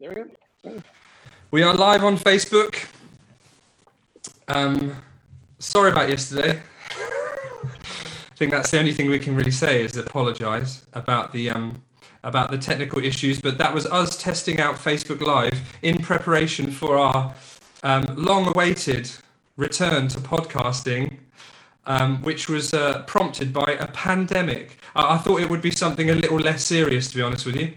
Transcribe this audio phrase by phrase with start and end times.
[0.00, 0.10] There
[0.62, 0.80] we go.
[1.50, 2.86] We are live on Facebook.
[4.46, 4.94] Um,
[5.58, 6.62] sorry about yesterday.
[6.92, 11.82] I think that's the only thing we can really say is apologise about the um,
[12.22, 13.40] about the technical issues.
[13.40, 17.34] But that was us testing out Facebook Live in preparation for our
[17.82, 19.10] um, long-awaited
[19.56, 21.16] return to podcasting,
[21.86, 24.78] um, which was uh, prompted by a pandemic.
[24.94, 27.56] I-, I thought it would be something a little less serious, to be honest with
[27.56, 27.72] you.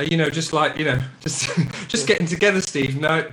[0.00, 1.50] Uh, you know, just like you know, just
[1.88, 2.98] just getting together, Steve.
[2.98, 3.30] No,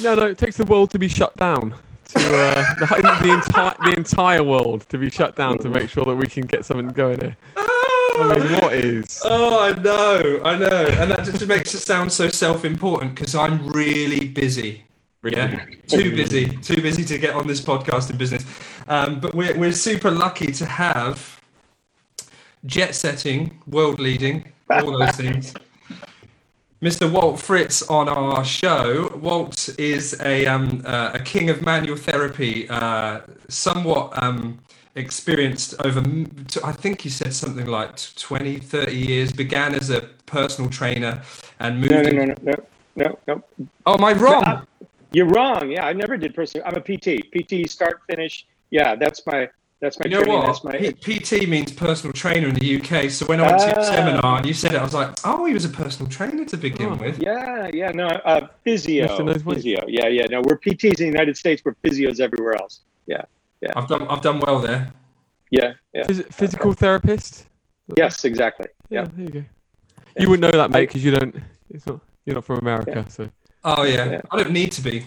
[0.00, 1.74] No, no, it takes the world to be shut down.
[2.08, 6.04] To uh, the, the entire the entire world to be shut down to make sure
[6.04, 7.36] that we can get something going here.
[7.56, 9.22] I mean, what is?
[9.24, 13.68] Oh, I know, I know, and that just makes it sound so self-important because I'm
[13.68, 14.82] really busy.
[15.22, 18.44] Yeah, too busy, too busy to get on this podcasting business.
[18.88, 21.40] Um, but we're we're super lucky to have
[22.66, 25.54] jet setting, world leading, all those things.
[26.80, 27.10] Mr.
[27.10, 29.10] Walt Fritz on our show.
[29.20, 34.60] Walt is a um, uh, a king of manual therapy, uh, somewhat um,
[34.94, 36.00] experienced over,
[36.64, 41.22] I think he said something like 20, 30 years, began as a personal trainer
[41.60, 41.92] and moved.
[41.92, 42.54] No, no, no, no, no,
[42.96, 43.42] no, no.
[43.86, 44.66] Oh, am I wrong?
[45.12, 45.70] You're wrong.
[45.70, 46.66] Yeah, I never did personal.
[46.66, 47.32] I'm a PT.
[47.32, 48.46] PT start finish.
[48.70, 49.48] Yeah, that's my
[49.80, 50.38] that's my You know training.
[50.38, 50.46] what?
[50.46, 53.10] That's my P- PT means personal trainer in the UK.
[53.10, 53.82] So when I went to your Ah.
[53.82, 56.56] seminar and you said it, I was like, oh, he was a personal trainer to
[56.56, 56.94] begin Oh.
[56.96, 57.20] with.
[57.22, 57.90] yeah, yeah.
[57.92, 59.06] No, uh, physio.
[59.06, 59.62] Lifting those weights.
[59.62, 59.84] Physio.
[59.88, 60.26] Yeah, yeah.
[60.30, 61.62] No, we're PTs in the United States.
[61.64, 62.80] We're physios everywhere else.
[63.06, 63.22] Yeah,
[63.60, 63.70] yeah.
[63.76, 64.92] I've done, I've done well there.
[65.50, 66.02] yeah, yeah.
[66.04, 67.46] Phys- physical therapist?
[67.96, 68.66] Yes, exactly.
[68.90, 69.08] Yeah, Yeah.
[69.16, 69.44] there you go.
[70.18, 71.34] You wouldn't know that, mate, because you don't.
[71.70, 72.00] It's not.
[72.26, 73.30] You're not from America, so.
[73.64, 74.10] Oh yeah.
[74.10, 74.20] Yeah.
[74.30, 75.06] I don't need to be.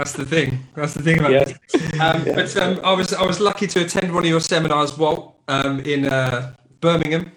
[0.00, 0.64] That's the thing.
[0.74, 1.44] That's the thing about Yeah.
[1.44, 1.58] this.
[2.00, 2.34] Um, Yeah.
[2.34, 5.80] But um, I was I was lucky to attend one of your seminars, Walt, um,
[5.80, 7.32] in uh, Birmingham,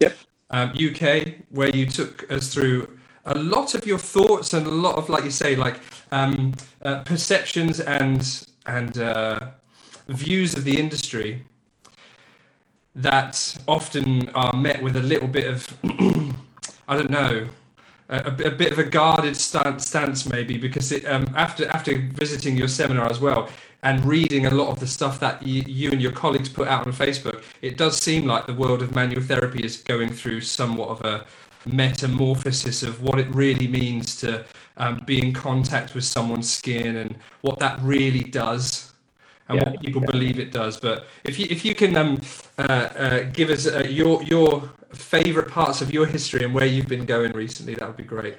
[0.00, 0.14] Yep.
[0.50, 1.02] um, UK,
[1.48, 2.86] where you took us through
[3.24, 5.76] a lot of your thoughts and a lot of, like you say, like
[6.10, 6.52] um,
[6.82, 9.40] uh, perceptions and and uh,
[10.08, 11.42] views of the industry
[12.94, 15.58] that often are met with a little bit of
[16.92, 17.48] I don't know
[18.08, 22.56] a, a bit of a guarded stance, stance maybe because it, um, after after visiting
[22.56, 23.48] your seminar as well
[23.82, 26.86] and reading a lot of the stuff that you, you and your colleagues put out
[26.86, 30.88] on Facebook, it does seem like the world of manual therapy is going through somewhat
[30.88, 31.26] of a
[31.66, 34.44] metamorphosis of what it really means to
[34.76, 38.91] um, be in contact with someone's skin and what that really does
[39.52, 40.10] and Yeah, what people yeah.
[40.12, 40.78] believe it does.
[40.80, 42.20] But if you if you can um,
[42.58, 46.88] uh, uh, give us uh, your your favorite parts of your history and where you've
[46.88, 48.36] been going recently, that would be great.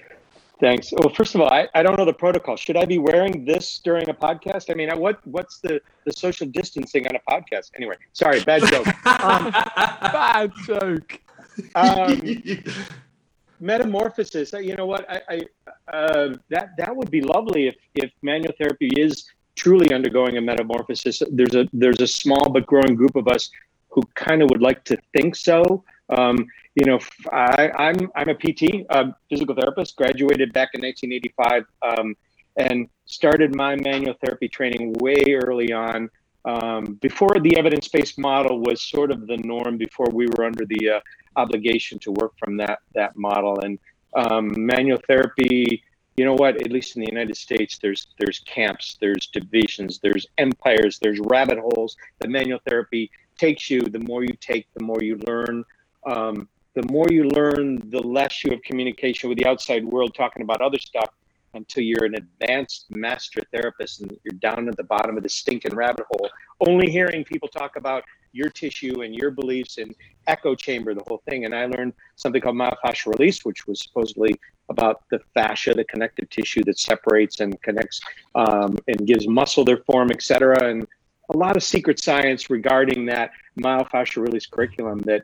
[0.59, 0.93] Thanks.
[0.93, 2.55] Well, first of all, I, I don't know the protocol.
[2.55, 4.69] Should I be wearing this during a podcast?
[4.69, 7.71] I mean, what what's the, the social distancing on a podcast?
[7.75, 8.85] Anyway, sorry, bad joke.
[9.03, 11.19] Bad joke.
[11.75, 12.21] Um,
[13.59, 14.53] metamorphosis.
[14.53, 15.09] uh, You know what?
[15.09, 15.41] I, I
[15.95, 19.25] uh, that that would be lovely if if manual therapy is
[19.55, 21.21] truly undergoing a metamorphosis.
[21.31, 23.49] There's a there's a small but growing group of us
[23.89, 25.83] who kind of would like to think so.
[26.09, 26.99] Um, you know,
[27.31, 32.15] I, am I'm a PT, uh, physical therapist, graduated back in 1985, um,
[32.57, 36.09] and started my manual therapy training way early on.
[36.45, 40.89] Um, before the evidence-based model was sort of the norm, before we were under the
[40.89, 40.99] uh,
[41.35, 43.79] obligation to work from that that model, and
[44.15, 45.83] um, manual therapy.
[46.17, 46.61] You know what?
[46.61, 51.57] At least in the United States, there's there's camps, there's divisions, there's empires, there's rabbit
[51.57, 51.97] holes.
[52.19, 53.81] The manual therapy takes you.
[53.81, 55.63] The more you take, the more you learn.
[56.05, 60.41] Um, the more you learn, the less you have communication with the outside world talking
[60.41, 61.09] about other stuff
[61.53, 65.75] until you're an advanced master therapist and you're down at the bottom of the stinking
[65.75, 66.29] rabbit hole,
[66.67, 69.93] only hearing people talk about your tissue and your beliefs and
[70.25, 71.45] echo chamber, the whole thing.
[71.45, 74.33] And I learned something called myofascial release, which was supposedly
[74.73, 78.01] about the fascia, the connective tissue that separates and connects
[78.35, 80.59] um, and gives muscle their form, et cetera.
[80.69, 80.87] And
[81.33, 85.23] a lot of secret science regarding that myofascial release curriculum that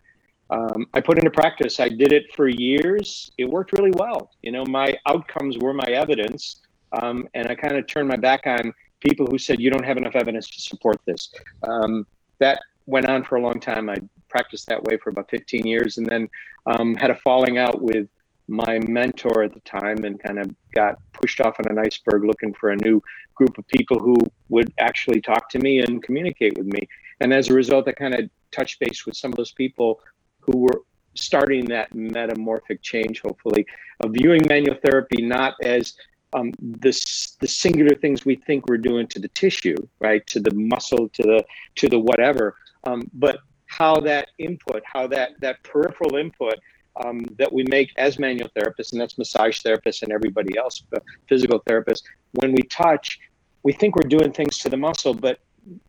[0.49, 1.79] um, I put into practice.
[1.79, 3.31] I did it for years.
[3.37, 4.31] It worked really well.
[4.41, 6.61] You know, my outcomes were my evidence,
[6.99, 9.97] um, and I kind of turned my back on people who said you don't have
[9.97, 11.31] enough evidence to support this.
[11.63, 12.05] Um,
[12.39, 13.89] that went on for a long time.
[13.89, 13.97] I
[14.27, 16.27] practiced that way for about 15 years, and then
[16.65, 18.07] um, had a falling out with
[18.49, 22.53] my mentor at the time, and kind of got pushed off on an iceberg looking
[22.53, 23.01] for a new
[23.35, 24.15] group of people who
[24.49, 26.87] would actually talk to me and communicate with me.
[27.21, 30.01] And as a result, I kind of touched base with some of those people
[30.39, 30.81] who were
[31.15, 33.65] starting that metamorphic change, hopefully,
[34.01, 35.93] of viewing manual therapy not as
[36.33, 36.91] um, the,
[37.39, 41.23] the singular things we think we're doing to the tissue, right, to the muscle, to
[41.23, 41.43] the
[41.75, 46.55] to the whatever, um, but how that input, how that that peripheral input
[47.03, 50.83] um, that we make as manual therapists, and that's massage therapists and everybody else,
[51.27, 52.03] physical therapists.
[52.33, 53.19] When we touch,
[53.63, 55.39] we think we're doing things to the muscle, but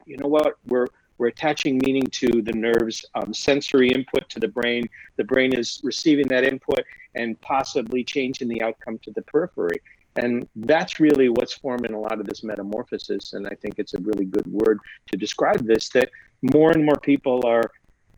[0.06, 0.56] you know what?
[0.66, 0.86] We're
[1.18, 4.88] we're attaching meaning to the nerves, um, sensory input to the brain.
[5.16, 6.82] The brain is receiving that input
[7.14, 9.82] and possibly changing the outcome to the periphery.
[10.16, 13.34] And that's really what's forming a lot of this metamorphosis.
[13.34, 14.78] And I think it's a really good word
[15.10, 16.10] to describe this that
[16.54, 17.70] more and more people are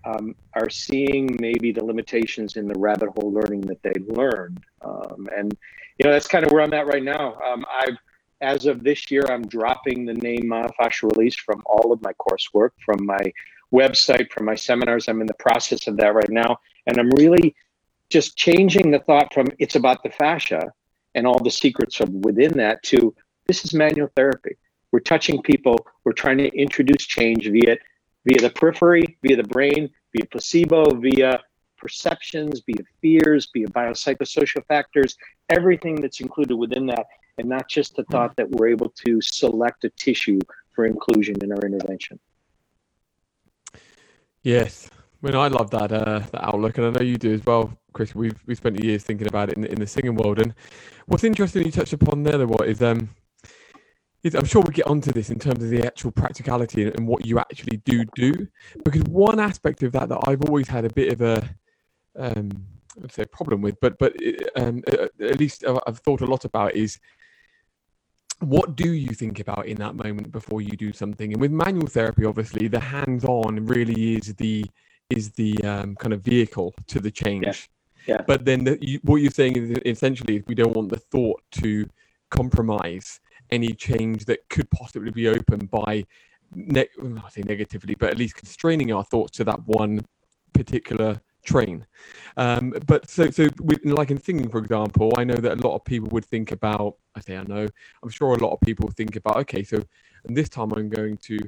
[0.05, 4.61] um, are seeing maybe the limitations in the rabbit hole learning that they learned.
[4.83, 5.57] Um, and,
[5.99, 7.39] you know, that's kind of where I'm at right now.
[7.45, 7.97] Um, I've,
[8.41, 12.71] as of this year, I'm dropping the name Myofascial Release from all of my coursework,
[12.85, 13.33] from my
[13.73, 15.09] website, from my seminars.
[15.09, 16.59] I'm in the process of that right now.
[16.87, 17.55] And I'm really
[18.11, 20.73] just changing the thought from it's about the fascia
[21.15, 23.15] and all the secrets of within that to
[23.47, 24.57] this is manual therapy.
[24.91, 25.87] We're touching people.
[26.05, 27.77] We're trying to introduce change via
[28.25, 31.41] via the periphery, via the brain, via placebo, via
[31.77, 35.17] perceptions, via fears, via biopsychosocial factors,
[35.49, 37.07] everything that's included within that,
[37.39, 40.39] and not just the thought that we're able to select a tissue
[40.75, 42.19] for inclusion in our intervention.
[44.43, 44.89] Yes,
[45.23, 47.77] I mean, I love that uh, that outlook, and I know you do as well,
[47.93, 48.15] Chris.
[48.15, 50.55] We've we spent years thinking about it in, in the singing world, and
[51.07, 53.09] what's interesting you touched upon there, what is um,
[54.25, 57.39] I'm sure we'll get onto this in terms of the actual practicality and, what you
[57.39, 58.47] actually do do,
[58.85, 61.57] because one aspect of that that I've always had a bit of a
[62.17, 62.51] um,
[63.03, 64.15] I'd say a problem with, but but
[64.57, 66.99] um, at least I've thought a lot about is
[68.41, 71.33] what do you think about in that moment before you do something?
[71.33, 74.65] And with manual therapy, obviously, the hands-on really is the
[75.11, 77.71] is the um, kind of vehicle to the change.
[78.07, 78.17] Yeah.
[78.17, 78.25] yeah.
[78.27, 81.89] But then the, you, what you're saying is essentially we don't want the thought to
[82.31, 83.21] compromise
[83.53, 86.05] any change that could possibly be open by,
[86.55, 86.89] ne-
[87.25, 90.05] I say negatively, but at least constraining our thoughts to that one
[90.53, 91.87] particular train.
[92.37, 95.75] Um, but so, so with, like in singing, for example, I know that a lot
[95.77, 96.97] of people would think about.
[97.15, 97.69] I say I know.
[98.03, 99.37] I'm sure a lot of people think about.
[99.39, 99.83] Okay, so
[100.25, 101.39] this time I'm going to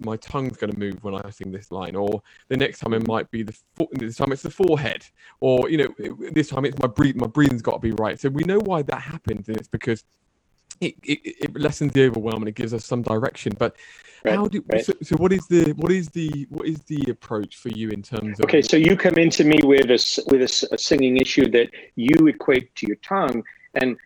[0.00, 3.06] my tongue's going to move when I sing this line, or the next time it
[3.06, 3.56] might be the
[3.92, 5.04] this time it's the forehead,
[5.40, 8.18] or you know this time it's my breathe my breathing's got to be right.
[8.18, 10.04] So we know why that happens, and it's because
[10.80, 13.54] it, it, it lessens the overwhelm and it gives us some direction.
[13.58, 13.76] But
[14.24, 14.84] right, how do right.
[14.84, 15.16] so, so?
[15.16, 18.44] What is the what is the what is the approach for you in terms of?
[18.44, 22.26] Okay, so you come into me with a with a, a singing issue that you
[22.26, 23.42] equate to your tongue,
[23.74, 23.96] and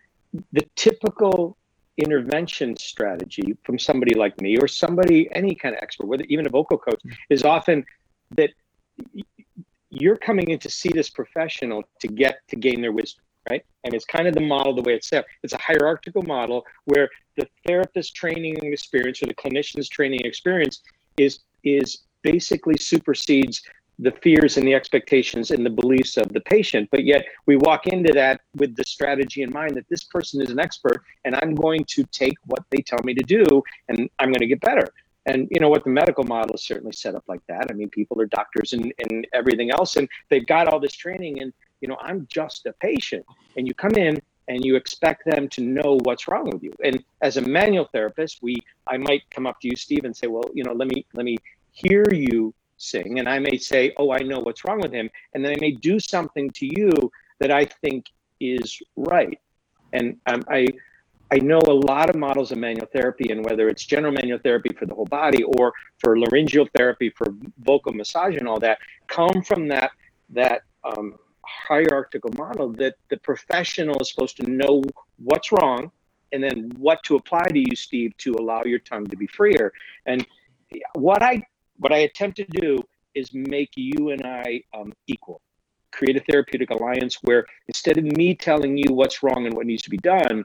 [0.53, 1.57] the typical
[1.97, 6.49] intervention strategy from somebody like me or somebody, any kind of expert, whether even a
[6.49, 7.15] vocal coach, mm-hmm.
[7.29, 7.85] is often
[8.31, 8.51] that
[9.89, 13.65] you're coming in to see this professional to get to gain their wisdom, right?
[13.83, 15.25] And it's kind of the model the way it's set.
[15.43, 20.81] It's a hierarchical model where the therapist training experience or the clinician's training experience
[21.17, 23.61] is is basically supersedes
[23.99, 26.87] the fears and the expectations and the beliefs of the patient.
[26.89, 30.49] But yet we walk into that with the strategy in mind that this person is
[30.49, 33.43] an expert and I'm going to take what they tell me to do
[33.89, 34.87] and I'm going to get better.
[35.25, 37.67] And you know what, the medical model is certainly set up like that.
[37.69, 41.41] I mean, people are doctors and, and everything else, and they've got all this training.
[41.41, 43.25] And you know, I'm just a patient.
[43.57, 46.73] And you come in and you expect them to know what's wrong with you.
[46.83, 50.27] And as a manual therapist, we I might come up to you, Steve, and say,
[50.27, 51.37] well, you know, let me let me
[51.71, 55.43] hear you sing and I may say, "Oh, I know what's wrong with him," and
[55.43, 58.05] then I may do something to you that I think
[58.39, 59.39] is right.
[59.93, 60.67] And um, I
[61.31, 64.69] I know a lot of models of manual therapy, and whether it's general manual therapy
[64.73, 67.27] for the whole body or for laryngeal therapy for
[67.59, 69.91] vocal massage and all that, come from that
[70.29, 71.15] that um,
[71.67, 74.81] hierarchical model that the professional is supposed to know
[75.17, 75.91] what's wrong
[76.31, 79.73] and then what to apply to you, Steve, to allow your tongue to be freer.
[80.05, 80.25] And
[80.93, 81.43] what I
[81.77, 82.77] what I attempt to do
[83.15, 85.41] is make you and I um, equal.
[85.91, 89.81] Create a therapeutic alliance where instead of me telling you what's wrong and what needs
[89.83, 90.43] to be done,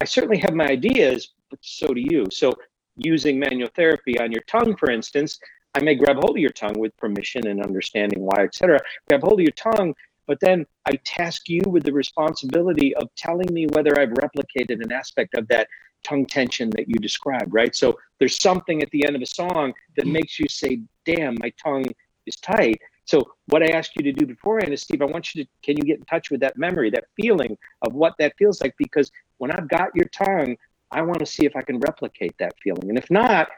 [0.00, 2.26] I certainly have my ideas, but so do you.
[2.30, 2.52] So,
[2.96, 5.38] using manual therapy on your tongue, for instance,
[5.74, 8.78] I may grab hold of your tongue with permission and understanding why, etc.
[9.08, 9.94] Grab hold of your tongue,
[10.26, 14.92] but then I task you with the responsibility of telling me whether I've replicated an
[14.92, 15.68] aspect of that
[16.04, 17.74] tongue tension that you described, right?
[17.74, 21.52] So there's something at the end of a song that makes you say, damn, my
[21.62, 21.86] tongue
[22.26, 22.80] is tight.
[23.04, 25.76] So what I ask you to do beforehand is, Steve, I want you to, can
[25.76, 28.74] you get in touch with that memory, that feeling of what that feels like?
[28.78, 30.56] Because when I've got your tongue,
[30.90, 32.88] I want to see if I can replicate that feeling.
[32.88, 33.48] And if not,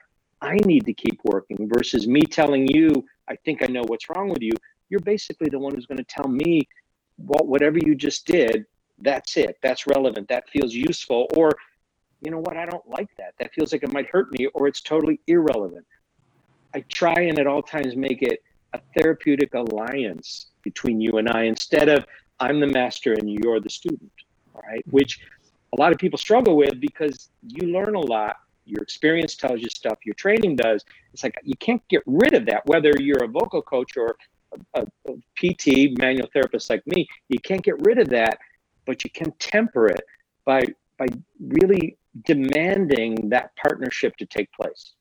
[0.40, 4.28] I need to keep working versus me telling you, I think I know what's wrong
[4.28, 4.52] with you.
[4.94, 6.68] You're basically the one who's going to tell me
[7.16, 8.64] what whatever you just did,
[9.00, 9.58] that's it.
[9.60, 10.28] That's relevant.
[10.28, 11.26] That feels useful.
[11.36, 11.50] Or
[12.20, 13.34] you know what, I don't like that.
[13.40, 15.84] That feels like it might hurt me, or it's totally irrelevant.
[16.76, 18.40] I try and at all times make it
[18.72, 22.06] a therapeutic alliance between you and I instead of
[22.38, 24.12] I'm the master and you're the student,
[24.54, 24.86] right?
[24.86, 24.96] Mm-hmm.
[24.96, 25.18] Which
[25.76, 28.36] a lot of people struggle with because you learn a lot.
[28.64, 30.84] Your experience tells you stuff, your training does.
[31.12, 34.16] It's like you can't get rid of that, whether you're a vocal coach or
[34.74, 38.38] a, a PT, manual therapist like me, you can't get rid of that,
[38.86, 40.04] but you can temper it
[40.44, 40.62] by
[40.98, 41.06] by
[41.40, 44.92] really demanding that partnership to take place.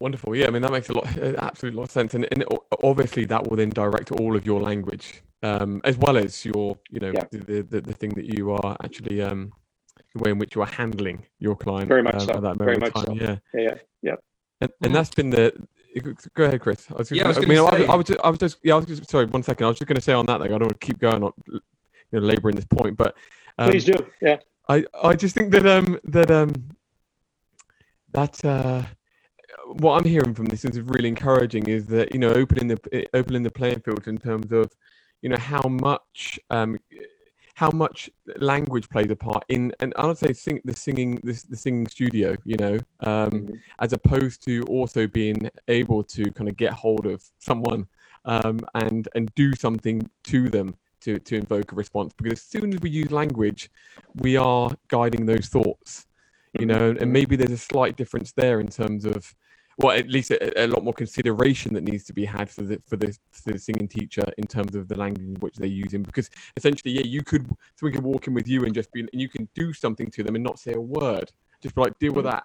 [0.00, 0.34] Wonderful.
[0.34, 2.44] Yeah, I mean that makes a lot, absolutely lot of sense, and, and
[2.82, 7.00] obviously that will then direct all of your language, um, as well as your, you
[7.00, 7.24] know, yeah.
[7.30, 9.52] the, the, the thing that you are actually, um,
[10.14, 11.88] the way in which you are handling your client.
[11.88, 12.32] Very much uh, so.
[12.32, 13.04] At that Very much time.
[13.04, 13.14] so.
[13.14, 13.36] Yeah.
[13.54, 13.60] Yeah.
[13.60, 13.74] Yeah.
[14.02, 14.14] yeah.
[14.60, 15.52] And, and that's been the.
[16.34, 16.86] Go ahead, Chris.
[16.90, 18.74] I was yeah, I, was I mean, I, I, was just, I was just, yeah,
[18.74, 19.64] I was just, sorry, one second.
[19.64, 20.48] I was just going to say on that thing.
[20.48, 21.60] I don't want to keep going on, you
[22.12, 23.14] know, laboring this point, but
[23.58, 23.94] um, please do.
[24.20, 24.38] Yeah.
[24.68, 26.52] I, I just think that um that um
[28.12, 28.82] that uh
[29.66, 33.42] what I'm hearing from this is really encouraging is that you know opening the opening
[33.42, 34.70] the playing field in terms of
[35.22, 36.78] you know how much um,
[37.54, 41.44] how much language plays a part in and I would say sing, the singing this
[41.44, 43.54] the singing studio you know um, mm-hmm.
[43.78, 47.86] as opposed to also being able to kind of get hold of someone
[48.24, 52.74] um, and and do something to them to to invoke a response because as soon
[52.74, 53.70] as we use language
[54.16, 56.06] we are guiding those thoughts
[56.58, 56.78] you mm-hmm.
[56.78, 59.32] know and maybe there's a slight difference there in terms of
[59.78, 62.80] well, at least a, a, lot more consideration that needs to be had for the
[62.86, 66.02] for the, for the singing teacher in terms of the language in which they're using.
[66.02, 69.10] Because essentially, yeah, you could someone could walk in with you and just be and
[69.12, 71.30] you can do something to them and not say a word.
[71.60, 72.32] Just be like, deal with mm.
[72.32, 72.44] that.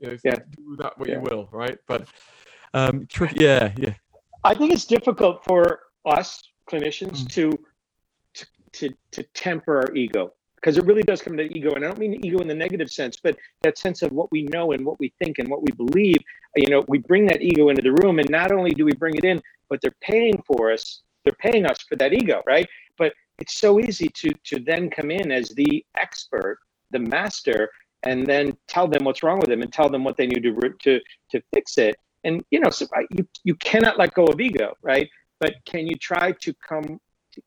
[0.00, 0.36] You know, yeah.
[0.56, 1.16] do that what yeah.
[1.16, 1.78] you will, right?
[1.86, 2.08] But
[2.72, 3.94] um, tricky, yeah, yeah.
[4.44, 7.28] I think it's difficult for us clinicians mm.
[7.30, 7.58] to,
[8.34, 10.32] to to to temper our ego
[10.64, 12.90] because it really does come to ego and i don't mean ego in the negative
[12.90, 15.70] sense but that sense of what we know and what we think and what we
[15.72, 16.16] believe
[16.56, 19.14] you know we bring that ego into the room and not only do we bring
[19.14, 22.68] it in but they're paying for us they're paying us for that ego right?
[22.96, 26.58] But it's so easy to to then come in as the expert
[26.90, 27.70] the master
[28.04, 30.52] and then tell them what's wrong with them and tell them what they need to
[30.80, 31.96] to to fix it.
[32.22, 35.08] And you know so you you cannot let go of ego right?
[35.40, 37.00] But can you try to come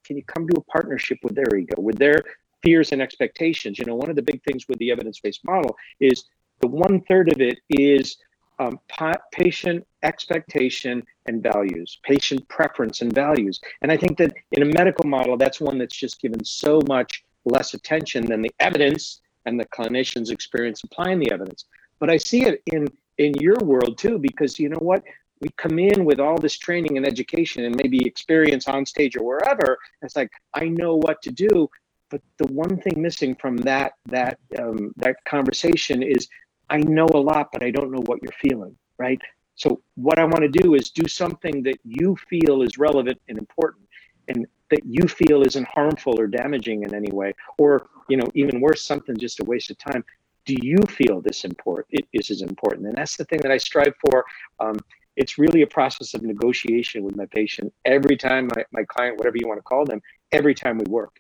[0.04, 2.22] can you come to a partnership with their ego with their
[2.64, 3.80] fears and expectations.
[3.80, 6.26] You know, one of the big things with the evidence based model is
[6.60, 8.18] the one third of it is
[8.60, 13.60] um, pa- patient expectation and values, patient preference and values.
[13.82, 17.24] And I think that in a medical model, that's one that's just given so much
[17.46, 21.66] less attention than the evidence and the clinician's experience applying the evidence.
[22.00, 22.88] But I see it in
[23.18, 25.04] in your world too, because you know what?
[25.42, 29.24] We come in with all this training and education and maybe experience on stage or
[29.24, 29.78] wherever.
[30.02, 31.70] It's like, I know what to do
[32.10, 36.28] but the one thing missing from that that um, that conversation is
[36.70, 39.22] i know a lot but i don't know what you're feeling right?
[39.56, 43.38] So what i want to do is do something that you feel is relevant and
[43.38, 43.88] important
[44.28, 48.62] and that you feel isn't harmful or damaging in any way or you know even
[48.62, 50.04] worse something just a waste of time.
[50.46, 52.88] Do you feel this important it is as important?
[52.88, 54.26] And that's the thing that i strive for.
[54.60, 54.78] Um,
[55.16, 57.74] it's really a process of negotiation with my patient.
[57.86, 61.20] Every time my, my client whatever you want to call them every time we work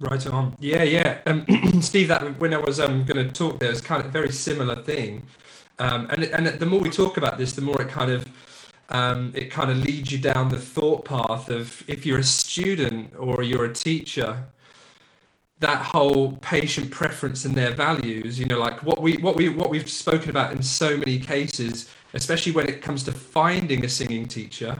[0.00, 0.56] Right on.
[0.58, 1.20] Yeah, yeah.
[1.26, 1.46] Um,
[1.80, 4.32] Steve, that when I was um, going to talk, there was kind of a very
[4.32, 5.22] similar thing,
[5.78, 8.26] um, and and the more we talk about this, the more it kind of
[8.88, 13.12] um, it kind of leads you down the thought path of if you're a student
[13.16, 14.44] or you're a teacher,
[15.60, 18.36] that whole patient preference and their values.
[18.36, 21.88] You know, like what we what we what we've spoken about in so many cases,
[22.14, 24.76] especially when it comes to finding a singing teacher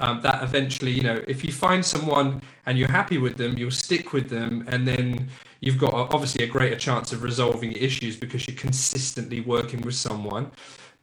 [0.00, 3.70] um, that eventually, you know, if you find someone and you're happy with them, you'll
[3.70, 5.28] stick with them, and then
[5.60, 10.50] you've got obviously a greater chance of resolving issues because you're consistently working with someone.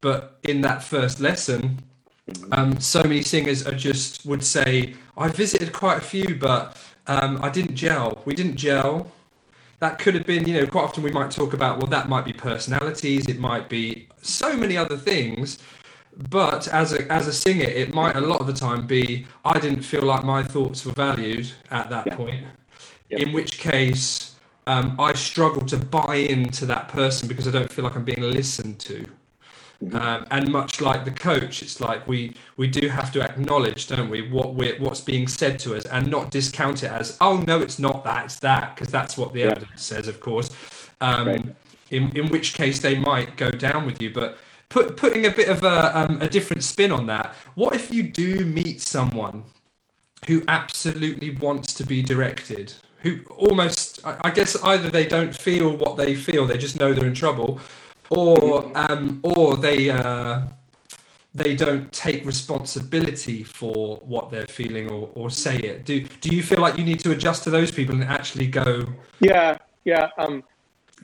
[0.01, 1.79] But in that first lesson,
[2.51, 7.39] um, so many singers are just would say, I visited quite a few, but um,
[7.41, 8.21] I didn't gel.
[8.25, 9.11] We didn't gel.
[9.79, 12.25] That could have been, you know, quite often we might talk about, well, that might
[12.25, 15.59] be personalities, it might be so many other things
[16.29, 19.59] but as a as a singer, it might a lot of the time be I
[19.59, 22.15] didn't feel like my thoughts were valued at that yeah.
[22.15, 22.45] point.
[23.09, 27.83] In which case, um, I struggle to buy into that person because I don't feel
[27.83, 29.05] like I'm being listened to.
[29.83, 29.95] Mm-hmm.
[29.97, 34.09] Um, and much like the coach, it's like we we do have to acknowledge, don't
[34.09, 37.59] we, what we what's being said to us, and not discount it as, oh no,
[37.59, 39.47] it's not that, it's that, because that's what the yeah.
[39.47, 40.51] evidence says, of course.
[41.01, 41.55] Um, right.
[41.91, 44.37] In in which case they might go down with you, but
[44.73, 48.03] put, putting a bit of a, um, a different spin on that, what if you
[48.03, 49.43] do meet someone
[50.27, 52.73] who absolutely wants to be directed?
[53.03, 57.05] Who almost, I guess, either they don't feel what they feel, they just know they're
[57.05, 57.59] in trouble,
[58.09, 60.43] or um, or they uh,
[61.35, 65.83] they don't take responsibility for what they're feeling or, or say it.
[65.83, 68.85] Do do you feel like you need to adjust to those people and actually go?
[69.19, 70.07] Yeah, yeah.
[70.17, 70.41] Um,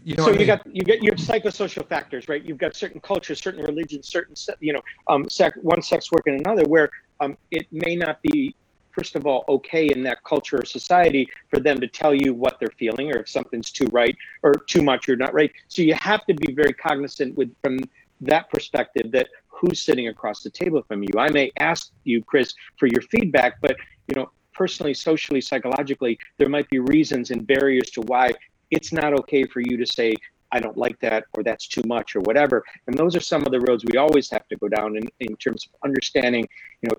[0.04, 0.48] you know so what I you mean?
[0.48, 2.44] got you get you have psychosocial factors, right?
[2.44, 6.40] You've got certain cultures, certain religions, certain you know, um, sex, one sex work and
[6.40, 6.90] another, where
[7.20, 8.56] um, it may not be
[8.92, 12.60] first of all okay in that culture or society for them to tell you what
[12.60, 15.52] they're feeling or if something's too right or too much or not right.
[15.68, 17.80] So you have to be very cognizant with from
[18.22, 21.10] that perspective that who's sitting across the table from you.
[21.18, 23.76] I may ask you, Chris, for your feedback, but
[24.08, 28.34] you know, personally, socially, psychologically, there might be reasons and barriers to why
[28.72, 30.16] it's not okay for you to say,
[30.52, 32.64] I don't like that, or that's too much, or whatever.
[32.88, 35.36] And those are some of the roads we always have to go down in, in
[35.36, 36.48] terms of understanding,
[36.82, 36.96] you know,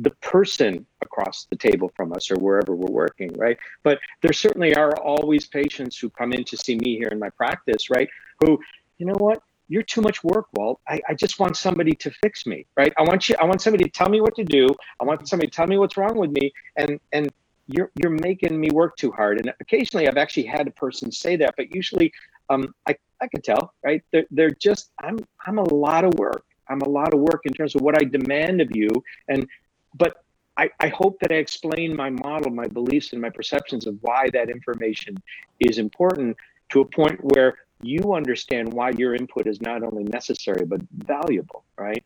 [0.00, 3.58] the person across the table from us or wherever we're working, right?
[3.82, 7.30] But there certainly are always patients who come in to see me here in my
[7.30, 8.08] practice, right?
[8.40, 8.58] Who,
[8.98, 9.42] you know what?
[9.68, 10.80] You're too much work, Walt.
[10.88, 12.92] I, I just want somebody to fix me, right?
[12.96, 13.34] I want you.
[13.40, 14.68] I want somebody to tell me what to do.
[15.00, 17.32] I want somebody to tell me what's wrong with me, and and
[17.66, 19.38] you're you're making me work too hard.
[19.40, 22.12] And occasionally, I've actually had a person say that, but usually,
[22.48, 24.02] um, I I can tell, right?
[24.12, 26.44] They're they're just I'm I'm a lot of work.
[26.68, 28.90] I'm a lot of work in terms of what I demand of you,
[29.28, 29.46] and
[29.94, 30.22] but
[30.56, 34.30] I, I hope that I explain my model, my beliefs, and my perceptions of why
[34.32, 35.16] that information
[35.60, 36.36] is important
[36.70, 41.64] to a point where you understand why your input is not only necessary but valuable,
[41.76, 42.02] right?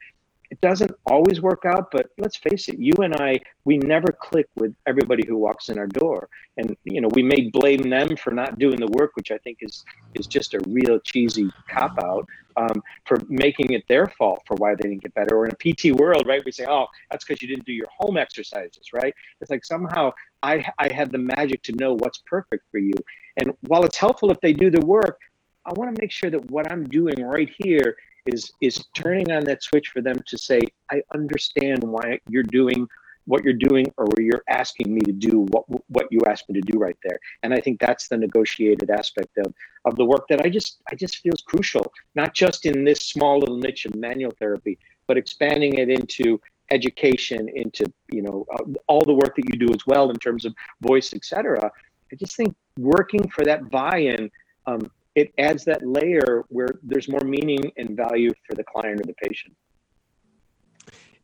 [0.50, 4.46] It doesn't always work out, but let's face it, you and I, we never click
[4.56, 6.28] with everybody who walks in our door.
[6.56, 9.58] And you know, we may blame them for not doing the work, which I think
[9.60, 14.56] is is just a real cheesy cop out um, for making it their fault for
[14.56, 15.36] why they didn't get better.
[15.36, 16.44] Or in a PT world, right?
[16.44, 19.14] We say, oh, that's because you didn't do your home exercises, right?
[19.40, 22.94] It's like somehow I I have the magic to know what's perfect for you.
[23.36, 25.20] And while it's helpful if they do the work,
[25.64, 27.96] I want to make sure that what I'm doing right here
[28.26, 30.60] is is turning on that switch for them to say,
[30.90, 32.88] I understand why you're doing
[33.26, 36.72] what you're doing or you're asking me to do what what you asked me to
[36.72, 37.18] do right there.
[37.42, 40.94] And I think that's the negotiated aspect of of the work that I just I
[40.94, 45.74] just feels crucial, not just in this small little niche of manual therapy, but expanding
[45.74, 50.10] it into education, into you know uh, all the work that you do as well
[50.10, 51.70] in terms of voice, etc.
[52.12, 54.30] I just think working for that buy-in
[54.66, 59.04] um, it adds that layer where there's more meaning and value for the client or
[59.04, 59.54] the patient.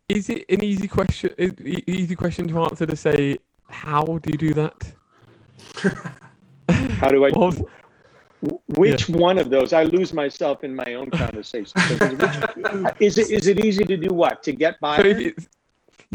[0.09, 1.31] Is it an easy question?
[1.87, 4.92] Easy question to answer to say, how do you do that?
[6.99, 7.31] How do I?
[8.42, 9.72] Well, Which one of those?
[9.72, 11.72] I lose myself in my own conversation.
[13.01, 14.99] Is it is it easy to do what to get by?
[14.99, 15.33] So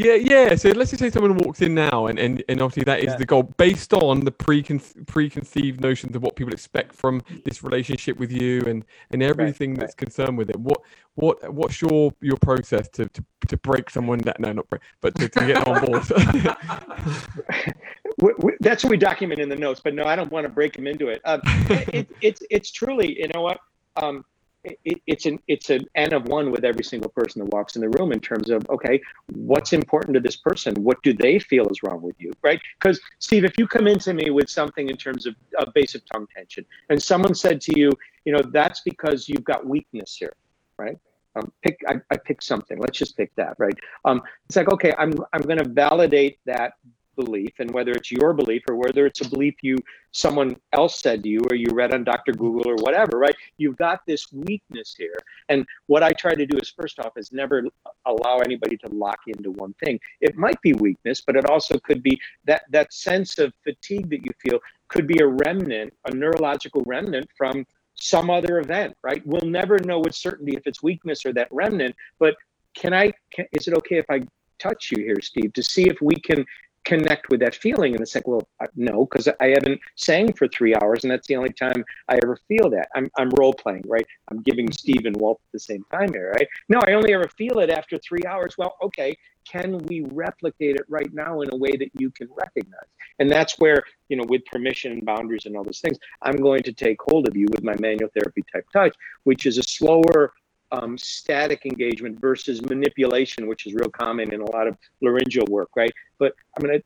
[0.04, 0.56] yeah, yeah.
[0.56, 3.18] So let's just say someone walks in now, and, and, and obviously that is Yeah.
[3.18, 8.18] the goal, based on the precon- preconceived notions of what people expect from this relationship
[8.18, 10.60] with you, and, and everything that's concerned with it.
[10.60, 10.82] What
[11.16, 15.14] what what's your your process to, to, to break someone that no not break, but
[15.16, 16.04] to, to get on board?
[18.18, 19.82] we, we, that's what we document in the notes.
[19.84, 21.22] But no, I don't want to break them into it.
[21.26, 23.60] Um, it, it it's it's truly, you know what?
[23.98, 24.24] Um,
[24.64, 27.76] it, it- it's an it's an n of one with every single person that walks
[27.76, 29.02] in the room in terms of okay,
[29.34, 30.76] what's important to this person?
[30.84, 32.60] What do they feel is wrong with you, right?
[32.80, 36.28] Because Steve, if you come into me with something in terms of, of basic tongue
[36.36, 37.92] tension, and someone said to you,
[38.26, 40.34] you know, that's because you've got weakness here,
[40.78, 40.98] right?
[41.36, 42.78] Um, pick I, I pick something.
[42.80, 43.78] Let's just pick that, right?
[44.06, 46.74] Um, it's like okay, I'm I'm going to validate that
[47.24, 49.78] belief and whether it's your belief or whether it's a belief you
[50.12, 53.36] someone else said to you or you read on dr google or whatever right?
[53.58, 55.20] You've got this weakness here.
[55.50, 57.64] And what i try to do is first off is never
[58.06, 60.00] allow anybody to lock into one thing.
[60.20, 64.26] It might be weakness but it also could be that that sense of fatigue that
[64.26, 69.26] you feel could be a remnant a neurological remnant from some other event right?
[69.26, 72.36] We'll never know with certainty if it's weakness or that remnant but
[72.74, 74.22] can i can, is it okay if i
[74.60, 76.46] touch you here steve to see if we can
[76.84, 77.94] connect with that feeling.
[77.94, 81.36] And it's like well no because i haven't sang for three hours and that's the
[81.36, 82.90] only time i ever feel that.
[82.96, 84.06] I'm, I'm role playing right?
[84.30, 86.48] I'm giving steve and walt at the same time here right?
[86.70, 88.58] No i only ever feel it after three hours.
[88.58, 89.16] Well okay
[89.50, 92.86] can we replicate it right now in a way that you can recognize?
[93.18, 96.62] And that's where you know with permission and boundaries and all those things i'm going
[96.62, 100.34] to take hold of you with my manual therapy type touch which is a slower
[100.72, 105.70] um, static engagement versus manipulation which is real common in a lot of laryngeal work
[105.76, 105.92] right?
[106.18, 106.86] But i'm going to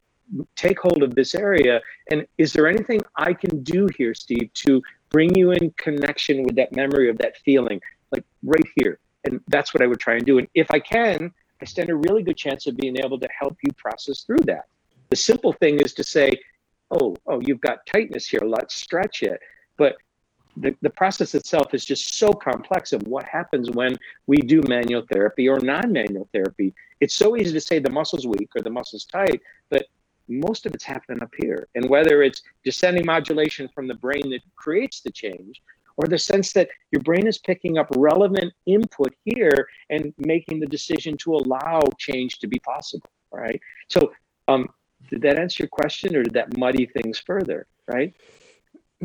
[0.56, 4.82] take hold of this area and is there anything i can do here steve to
[5.12, 7.80] bring you in connection with that memory of that feeling?
[8.12, 10.40] Like right here and that's what i would try and do.
[10.40, 13.58] And if i can i stand a really good chance of being able to help
[13.64, 14.66] you process through that.
[15.10, 16.32] The simple thing is to say
[16.92, 18.42] oh oh you've got tightness here.
[18.44, 19.40] Let's stretch it.
[19.78, 19.98] But
[20.58, 23.96] the, the process itself is just so complex of what happens when
[24.28, 26.74] we do manual therapy or non-manual therapy.
[27.02, 29.86] It's so easy to say the muscle's weak or the muscle's tight, but
[30.28, 31.68] most of it's happening up here.
[31.76, 35.62] And whether it's descending modulation from the brain that creates the change,
[35.98, 40.66] or the sense that your brain is picking up relevant input here and making the
[40.66, 43.10] decision to allow change to be possible.
[43.32, 43.60] Right.
[43.90, 44.12] So,
[44.48, 44.70] um,
[45.10, 47.68] did that answer your question, or did that muddy things further?
[47.88, 48.14] Right.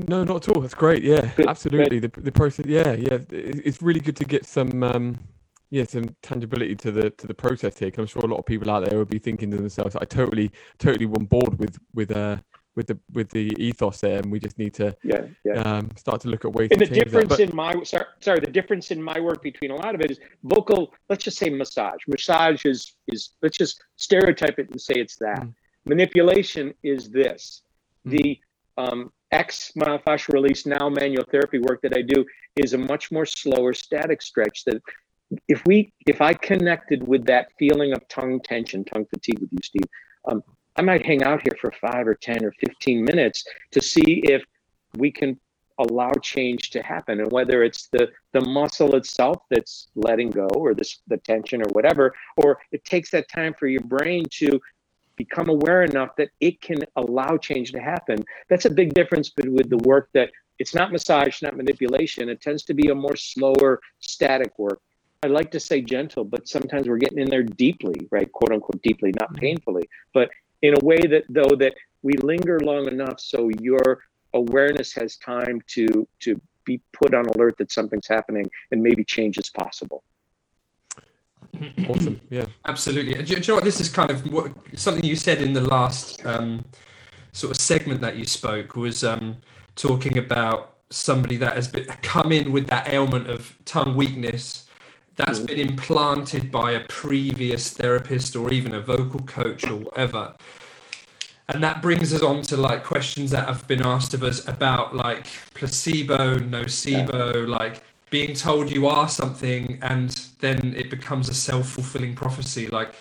[0.09, 0.61] No, not at all.
[0.63, 1.03] That's great.
[1.03, 1.99] Yeah, good, absolutely.
[1.99, 2.67] The the process.
[2.67, 3.19] Yeah, yeah.
[3.31, 4.83] It's really good to get some.
[4.83, 5.19] Um,
[5.73, 7.93] yeah, some tangibility to the to the process here.
[7.97, 10.51] I'm sure a lot of people out there will be thinking to themselves, "I totally,
[10.79, 12.39] totally on board with with uh
[12.77, 15.61] with the with the ethos there, and we just need to yeah, yeah.
[15.63, 16.71] Um, start to look at ways.
[16.71, 17.41] And the difference but...
[17.41, 20.19] in my sorry, sorry, the difference in my work between a lot of it is
[20.45, 20.93] vocal.
[21.09, 22.01] Let's just say massage.
[22.07, 25.41] Massage is is let's just stereotype it and say it's that.
[25.41, 25.55] Mm.
[25.87, 27.63] Manipulation is this.
[28.07, 28.11] Mm.
[28.11, 28.41] The
[28.79, 32.25] um, X myofascial release now manual therapy work that I do
[32.57, 34.83] is a much more slower static stretch that
[35.49, 39.59] if we if I connected with that feeling of tongue tension, tongue fatigue with you,
[39.63, 39.85] Steve,
[40.25, 40.43] um,
[40.77, 44.43] I might hang out here for five or ten or fifteen minutes to see if
[44.97, 45.39] we can
[45.79, 50.75] allow change to happen, and whether it's the the muscle itself that's letting go, or
[50.75, 54.61] this the tension, or whatever, or it takes that time for your brain to
[55.25, 58.19] become aware enough that it can allow change to happen.
[58.49, 62.29] That's a big difference with the work that it's not massage, not manipulation.
[62.29, 64.81] It tends to be a more slower, static work.
[65.23, 68.31] I like to say gentle, but sometimes we're getting in there deeply, right?
[68.33, 69.47] Quote unquote deeply, not mm-hmm.
[69.47, 70.31] painfully, but
[70.63, 73.89] in a way that though that we linger long enough so your
[74.33, 79.37] awareness has time to to be put on alert that something's happening and maybe change
[79.39, 80.03] is possible.
[81.89, 82.21] Awesome.
[82.31, 82.47] Yeah.
[82.67, 83.15] Absolutely.
[83.15, 83.65] Do, do, you know what?
[83.65, 86.65] This is kind of what, something you said in the last um,
[87.33, 89.37] sort of segment that you spoke was um,
[89.77, 94.67] talking about somebody that has been, come in with that ailment of tongue weakness
[95.17, 95.47] that's mm.
[95.47, 100.35] been implanted by a previous therapist or even a vocal coach or whatever.
[101.49, 104.95] And that brings us on to like questions that have been asked of us about
[104.95, 107.57] like placebo, nocebo, yeah.
[107.57, 112.67] like being told you are something and then it becomes a self-fulfilling prophecy.
[112.67, 112.95] Like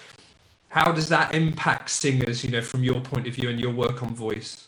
[0.70, 4.02] how does that impact singers you know from your point of view and your work
[4.02, 4.68] on voice?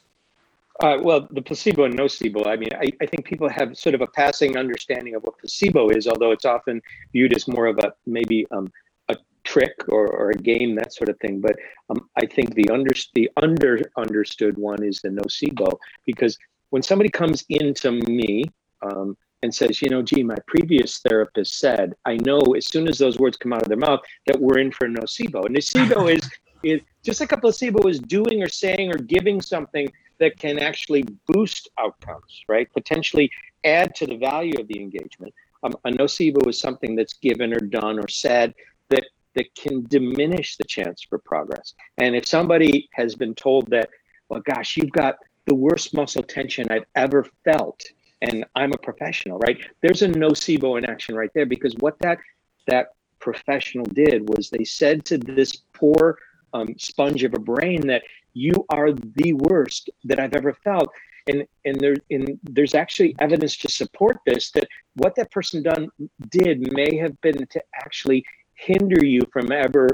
[0.79, 4.01] Uh, well the placebo and nocebo i mean I, I think people have sort of
[4.01, 6.81] a passing understanding of what placebo is although it's often
[7.13, 8.71] viewed as more of a maybe um,
[9.09, 11.39] a trick or, or a game that sort of thing.
[11.39, 11.55] But
[11.89, 16.35] um, i think the under the under understood one is the nocebo because
[16.71, 18.45] when somebody comes into me
[18.81, 22.97] um, and says, you know, gee, my previous therapist said, I know as soon as
[22.97, 25.45] those words come out of their mouth that we're in for a nocebo.
[25.45, 26.29] And nocebo is
[26.63, 31.03] is just like a placebo is doing or saying or giving something that can actually
[31.25, 32.71] boost outcomes, right?
[32.71, 33.31] Potentially
[33.63, 35.33] add to the value of the engagement.
[35.63, 38.53] Um, a nocebo is something that's given or done or said
[38.89, 41.73] that that can diminish the chance for progress.
[41.97, 43.89] And if somebody has been told that,
[44.29, 47.83] well, gosh, you've got the worst muscle tension I've ever felt
[48.21, 49.57] and I'm a professional, right?
[49.81, 52.19] There's a nocebo in action right there because what that
[52.67, 56.17] that professional did was they said to this poor
[56.53, 58.03] um, sponge of a brain that
[58.33, 60.89] you are the worst that I've ever felt.
[61.27, 65.87] And and there in there's actually evidence to support this that what that person done
[66.29, 69.89] did may have been to actually hinder you from ever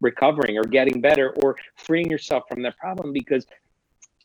[0.00, 3.46] recovering or getting better or freeing yourself from that problem because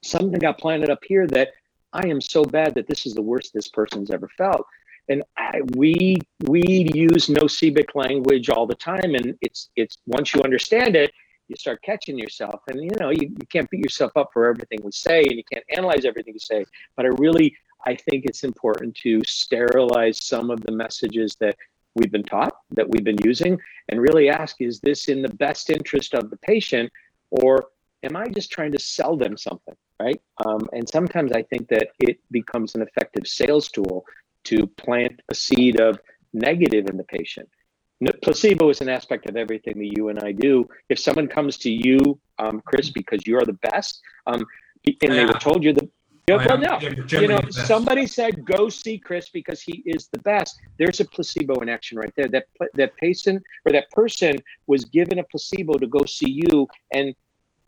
[0.01, 1.49] something got planted up here that
[1.95, 4.65] I am so bad that this is the worst this person's ever felt.
[5.07, 10.41] And I, we we use nocebic language all the time, and it's it's once you
[10.43, 11.11] understand it,
[11.47, 14.79] you start catching yourself, and you know you, you can't beat yourself up for everything
[14.83, 16.65] we say, and you can't analyze everything you say.
[16.97, 17.55] But I really
[17.85, 21.55] I think it's important to sterilize some of the messages that
[21.93, 25.69] we've been taught, that we've been using, and really ask: Is this in the best
[25.69, 26.91] interest of the patient,
[27.29, 27.67] or
[28.03, 29.75] am I just trying to sell them something?
[29.99, 30.21] Right?
[30.45, 34.05] Um, and sometimes I think that it becomes an effective sales tool
[34.45, 35.99] to plant a seed of
[36.33, 37.49] negative in the patient.
[38.21, 40.67] Placebo is an aspect of everything that you and I do.
[40.89, 44.45] If someone comes to you, um, Chris, because you're the best, um,
[45.01, 45.89] and they were told you the
[46.27, 46.79] yeah, well, no.
[47.19, 50.59] You know, somebody said go see Chris because he is the best.
[50.79, 52.27] There's a placebo in action right there.
[52.27, 57.13] That that patient or that person was given a placebo to go see you, and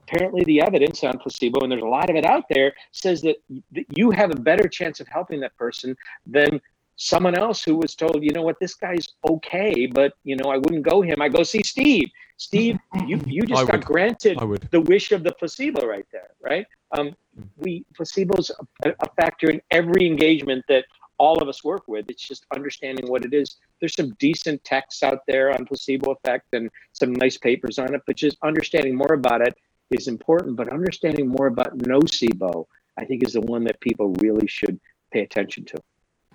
[0.08, 3.38] apparently the evidence on placebo, and there's a lot of it out there, says that,
[3.72, 6.62] that you have a better chance of helping that person than
[6.96, 10.58] someone else who was told, you know what, this guy's okay, but you know, I
[10.58, 11.22] wouldn't go him.
[11.22, 12.10] I go see Steve.
[12.38, 13.86] Steve, you you just I got would.
[13.86, 14.38] granted
[14.72, 16.66] the wish of the placebo right there, right?
[16.92, 17.16] Um,
[17.58, 18.52] we placebo's
[18.84, 20.86] a, a factor in every engagement that
[21.18, 22.06] all of us work with.
[22.10, 23.58] It's just understanding what it is.
[23.80, 28.02] There's some decent texts out there on placebo effect and some nice papers on it,
[28.06, 29.56] but just understanding more about it
[29.92, 30.56] is important.
[30.56, 32.66] But understanding more about nocebo,
[32.98, 34.80] I think, is the one that people really should
[35.12, 35.78] pay attention to.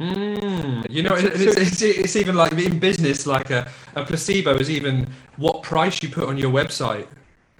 [0.00, 4.70] Mm, you know, it's, it's, it's, even like in business, like a, a placebo is
[4.70, 7.06] even what price you put on your website.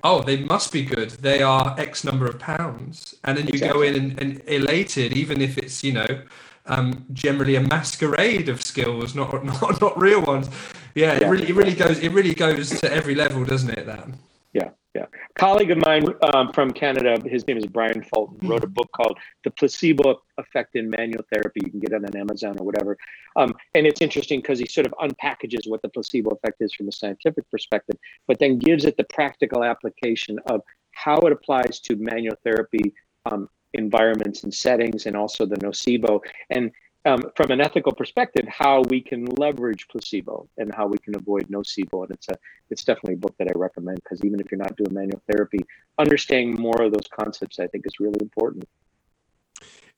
[0.03, 1.11] Oh, they must be good.
[1.11, 3.15] They are X number of pounds.
[3.23, 3.79] And then you exactly.
[3.79, 6.23] go in and, and, elated, even if it's, you know,
[6.67, 10.49] um, generally a masquerade of skills, not not, not real ones.
[10.95, 13.87] Yeah, yeah, it really it really goes it really goes to every level, doesn't it?
[13.87, 14.09] That.
[14.53, 15.05] Yeah, yeah.
[15.05, 18.91] A colleague of mine um, from Canada, his name is Brian Fulton, wrote a book
[18.95, 21.61] called The Placebo Effect in Manual Therapy.
[21.65, 22.99] You can get it on Amazon or whatever.
[23.37, 26.89] Um, and it's interesting because he sort of unpackages what the placebo effect is from
[26.89, 27.97] a scientific perspective,
[28.29, 32.93] but then gives it the practical application of how it applies to manual therapy
[33.25, 36.21] um, environments and settings, and also the nocebo.
[36.51, 36.71] And
[37.05, 41.49] um, from an ethical perspective, how we can leverage placebo and how we can avoid
[41.49, 42.05] nocebo.
[42.05, 42.37] And it's a
[42.71, 45.59] it's definitely a book that I recommend because even if you're not doing manual therapy,
[45.99, 48.69] understanding more of those concepts I think is really important.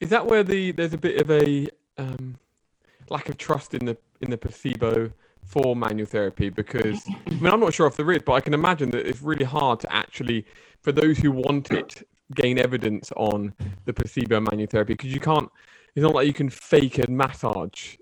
[0.01, 2.37] Is that where the there's a bit of a um,
[3.11, 5.11] lack of trust in the in the placebo
[5.45, 6.49] for manual therapy?
[6.49, 9.21] Because I mean I'm not sure if there is, but I can imagine that it's
[9.21, 10.47] really hard to actually
[10.81, 13.53] for those who want it gain evidence on
[13.85, 15.51] the placebo manual therapy because you can't
[15.95, 17.97] it's not like you can fake a massage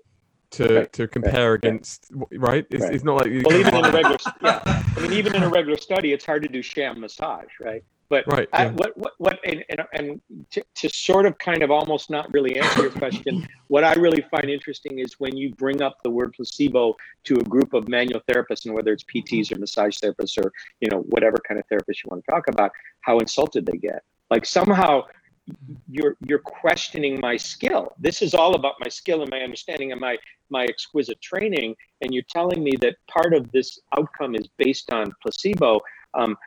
[0.51, 2.65] to right, to compare right, against right?
[2.69, 2.93] It's, right.
[2.93, 4.61] it's not like well even in a regular yeah.
[4.65, 7.83] I mean even in a regular study it's hard to do sham massage right?
[8.13, 11.71] But right, I, what what what and and, and to, to sort of kind of
[11.71, 15.81] almost not really answer your question, what I really find interesting is when you bring
[15.81, 19.57] up the word placebo to a group of manual therapists, and whether it's PTs or
[19.57, 23.17] massage therapists or you know whatever kind of therapist you want to talk about, how
[23.17, 24.03] insulted they get.
[24.29, 25.05] Like somehow
[25.89, 27.93] you're you're questioning my skill.
[27.99, 30.17] This is all about my skill and my understanding and my
[30.49, 31.75] my exquisite training.
[32.01, 35.79] And you're telling me that part of this outcome is based on placebo.
[36.13, 36.37] Um,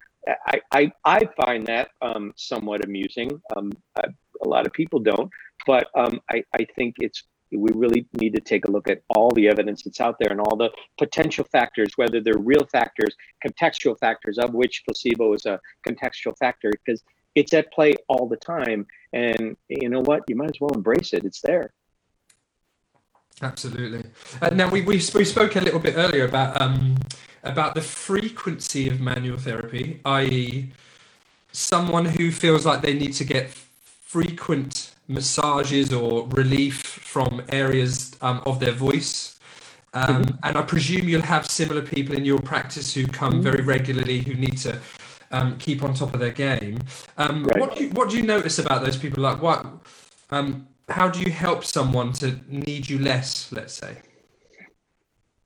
[0.46, 3.40] I, I, I find that um, somewhat amusing.
[3.56, 4.08] Um, I,
[4.44, 5.30] a lot of people don't,
[5.66, 9.30] but um, I, I think it's we really need to take a look at all
[9.30, 13.14] the evidence that's out there and all the potential factors, whether they're real factors,
[13.46, 17.02] contextual factors, of which placebo is a contextual factor, because
[17.36, 18.86] it's at play all the time.
[19.12, 20.24] And you know what?
[20.26, 21.24] You might as well embrace it.
[21.24, 21.72] It's there.
[23.42, 24.02] Absolutely.
[24.40, 26.96] Uh, now we, we we spoke a little bit earlier about um,
[27.44, 30.72] about the frequency of manual therapy, i.e.,
[31.52, 38.42] someone who feels like they need to get frequent massages or relief from areas um,
[38.46, 39.38] of their voice.
[39.92, 40.36] Um, mm-hmm.
[40.42, 43.42] And I presume you'll have similar people in your practice who come mm-hmm.
[43.42, 44.80] very regularly who need to
[45.30, 46.78] um, keep on top of their game.
[47.16, 47.60] Um, right.
[47.60, 49.22] What do you, what do you notice about those people?
[49.22, 49.66] Like what?
[50.30, 53.50] Um, how do you help someone to need you less?
[53.52, 53.98] Let's say.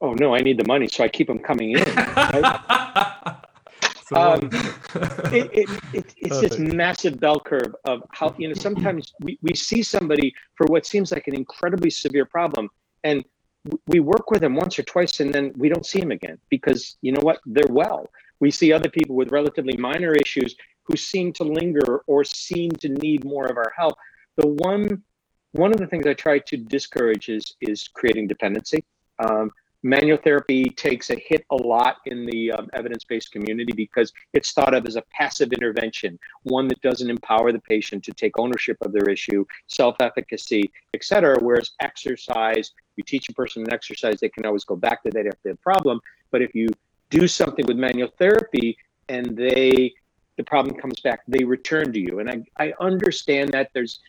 [0.01, 1.85] Oh no, I need the money, so I keep them coming in.
[1.95, 2.61] Right?
[4.13, 4.51] um,
[5.33, 9.55] it, it, it, it's this massive bell curve of how you know sometimes we, we
[9.55, 12.69] see somebody for what seems like an incredibly severe problem
[13.05, 13.25] and
[13.87, 16.97] we work with them once or twice and then we don't see them again because
[17.03, 18.09] you know what they're well
[18.41, 22.89] we see other people with relatively minor issues who seem to linger or seem to
[22.89, 23.95] need more of our help.
[24.37, 25.03] The one
[25.53, 28.85] one of the things I try to discourage is is creating dependency.
[29.19, 29.51] Um,
[29.83, 34.75] manual therapy takes a hit a lot in the um, evidence-based community because it's thought
[34.75, 38.93] of as a passive intervention, one that doesn't empower the patient to take ownership of
[38.93, 41.39] their issue, self-efficacy, et cetera.
[41.41, 45.27] Whereas exercise, you teach a person an exercise, they can always go back to that
[45.27, 45.99] if they have a problem.
[46.31, 46.69] But if you
[47.11, 48.77] do something with manual therapy
[49.09, 49.93] and they
[50.37, 52.21] the problem comes back they return to you.
[52.21, 54.01] And i, I understand that there's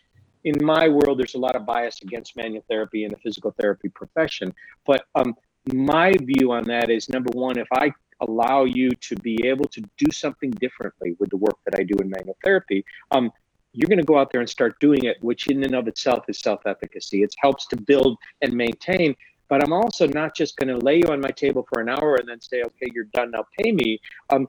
[0.44, 3.88] in my world there's a lot of bias against manual therapy in the physical therapy
[3.88, 4.52] profession.
[4.86, 5.34] But um,
[5.72, 9.80] my view on that is number one if i allow you to be able to
[9.96, 13.30] do something differently with the work that i do in manual therapy um,
[13.72, 16.24] you're going to go out there and start doing it which in and of itself
[16.28, 17.22] is self-efficacy.
[17.22, 19.14] It helps to build and maintain
[19.52, 22.14] but I'm also not just going to lay you on my table for an hour
[22.14, 23.32] and then say, okay, you're done.
[23.32, 24.00] Now pay me.
[24.30, 24.48] Um,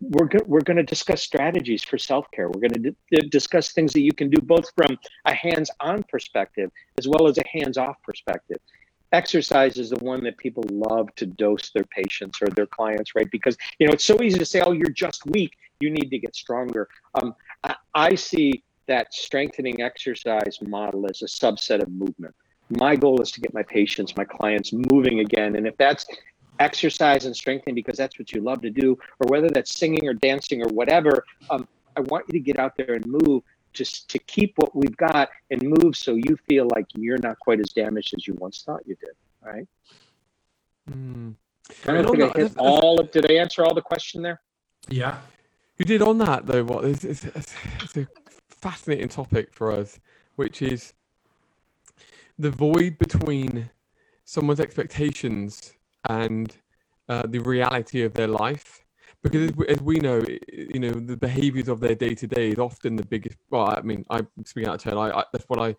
[0.00, 2.48] we're go- we're going to discuss strategies for self care.
[2.48, 6.04] We're going to d- discuss things that you can do both from a hands on
[6.04, 8.56] perspective as well as a hands off perspective.
[9.12, 13.30] Exercise is the one that people love to dose their patients or their clients, right?
[13.30, 15.52] Because you know it's so easy to say, "Oh, you're just weak.
[15.80, 21.26] You need to get stronger." Um, I, I see that strengthening exercise model as a
[21.26, 22.34] subset of movement
[22.78, 25.56] my goal is to get my patients, my clients moving again.
[25.56, 26.06] And if that's
[26.60, 30.14] exercise and strengthening because that's what you love to do, or whether that's singing or
[30.14, 33.42] dancing or whatever, um, I want you to get out there and move.
[33.74, 37.60] just to keep what we've got and move so you feel like you're not quite
[37.60, 39.10] as damaged as you once thought you did.
[39.42, 39.68] Right.
[40.90, 41.34] Mm.
[41.86, 44.40] I don't think I hit all of, did I answer all the question there?
[44.88, 45.18] Yeah.
[45.78, 46.64] You did on that though.
[46.64, 48.06] What it's, it's, it's a
[48.48, 49.98] fascinating topic for us,
[50.36, 50.94] which is
[52.38, 53.70] the void between
[54.24, 55.72] someone's expectations
[56.08, 56.56] and
[57.08, 58.84] uh, the reality of their life.
[59.22, 62.96] Because as we, know, you know, the behaviors of their day to day is often
[62.96, 63.38] the biggest.
[63.50, 64.98] Well, I mean, I'm speaking out of turn.
[64.98, 65.74] I, I, that's what I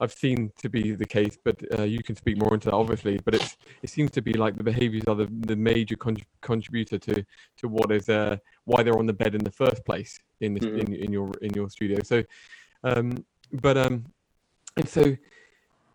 [0.00, 3.18] I've seen to be the case, but uh, you can speak more into that, obviously.
[3.24, 6.98] But it's it seems to be like the behaviours are the, the major con- contributor
[6.98, 7.24] to
[7.56, 10.64] to what is uh, why they're on the bed in the first place in this,
[10.64, 10.78] mm-hmm.
[10.78, 11.98] in, in your in your studio.
[12.02, 12.22] So,
[12.84, 14.04] um, but um,
[14.76, 15.16] and so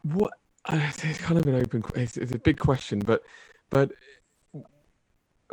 [0.03, 0.31] what?
[0.65, 1.83] Uh, it's kind of an open.
[1.95, 3.23] It's, it's a big question, but
[3.69, 3.91] but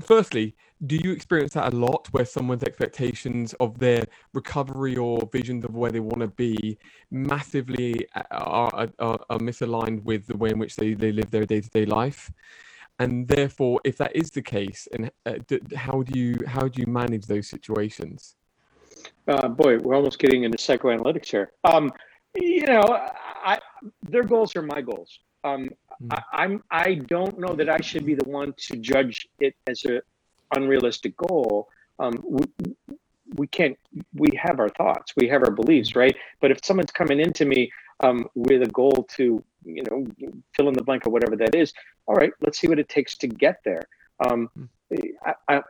[0.00, 0.56] firstly,
[0.86, 5.74] do you experience that a lot where someone's expectations of their recovery or visions of
[5.74, 6.78] where they want to be
[7.10, 11.44] massively uh, are, are, are misaligned with the way in which they, they live their
[11.44, 12.30] day-to-day life
[13.00, 16.80] and therefore if that is the case and uh, d- how do you how do
[16.80, 18.36] you manage those situations
[19.28, 21.90] uh, boy we're almost getting into psychoanalytics here um,
[22.34, 22.82] you know
[23.44, 23.58] I,
[24.02, 25.70] their goals are my goals um,
[26.02, 26.08] mm.
[26.10, 29.84] I, I'm I don't know that I should be the one to judge it as
[29.84, 30.02] a
[30.54, 31.68] unrealistic goal.
[31.98, 32.44] Um, we,
[33.34, 33.78] we can't.
[34.14, 36.16] We have our thoughts, we have our beliefs, right?
[36.40, 37.70] But if someone's coming into me
[38.00, 40.06] um, with a goal to, you know,
[40.56, 41.72] fill in the blank or whatever that is,
[42.06, 43.82] all right, let's see what it takes to get there.
[44.26, 44.68] Um, mm.
[45.24, 45.62] I, I,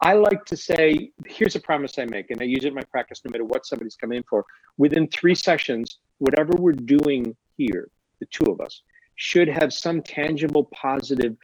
[0.00, 2.82] I like to say, here's a promise I make, and I use it in my
[2.82, 4.44] practice no matter what somebody's coming in for.
[4.78, 8.82] Within three sessions, whatever we're doing here, the two of us,
[9.16, 11.36] should have some tangible, positive,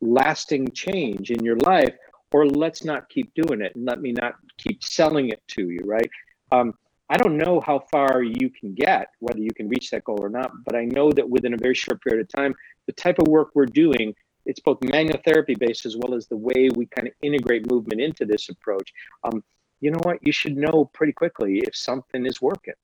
[0.00, 1.94] lasting change in your life,
[2.32, 5.80] or let's not keep doing it and let me not keep selling it to you,
[5.84, 6.10] right?
[6.50, 6.72] Um,
[7.10, 10.30] I don't know how far you can get, whether you can reach that goal or
[10.30, 12.54] not, but I know that within a very short period of time,
[12.86, 14.14] the type of work we're doing,
[14.46, 18.00] it's both manual therapy based as well as the way we kind of integrate movement
[18.00, 18.90] into this approach.
[19.24, 19.44] Um,
[19.80, 20.18] you know what?
[20.26, 22.74] You should know pretty quickly if something is working.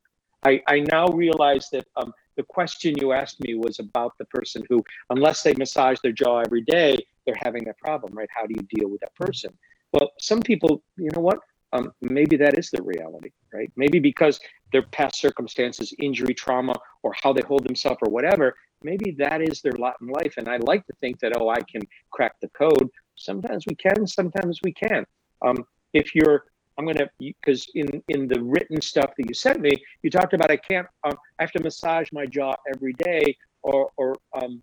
[0.44, 4.62] I, I now realize that um, the question you asked me was about the person
[4.68, 6.96] who, unless they massage their jaw every day,
[7.26, 8.28] they're having that problem, right?
[8.34, 9.52] How do you deal with that person?
[9.92, 11.40] Well, some people, you know what?
[11.72, 13.70] Um, maybe that is the reality, right?
[13.76, 14.40] Maybe because
[14.72, 19.60] their past circumstances, injury, trauma, or how they hold themselves, or whatever, maybe that is
[19.60, 20.34] their lot in life.
[20.38, 22.88] And I like to think that, oh, I can crack the code.
[23.16, 25.06] Sometimes we can, sometimes we can't.
[25.44, 26.44] Um, if you're
[26.78, 30.32] I'm going to because in in the written stuff that you sent me, you talked
[30.32, 34.62] about I can't um, I have to massage my jaw every day or or um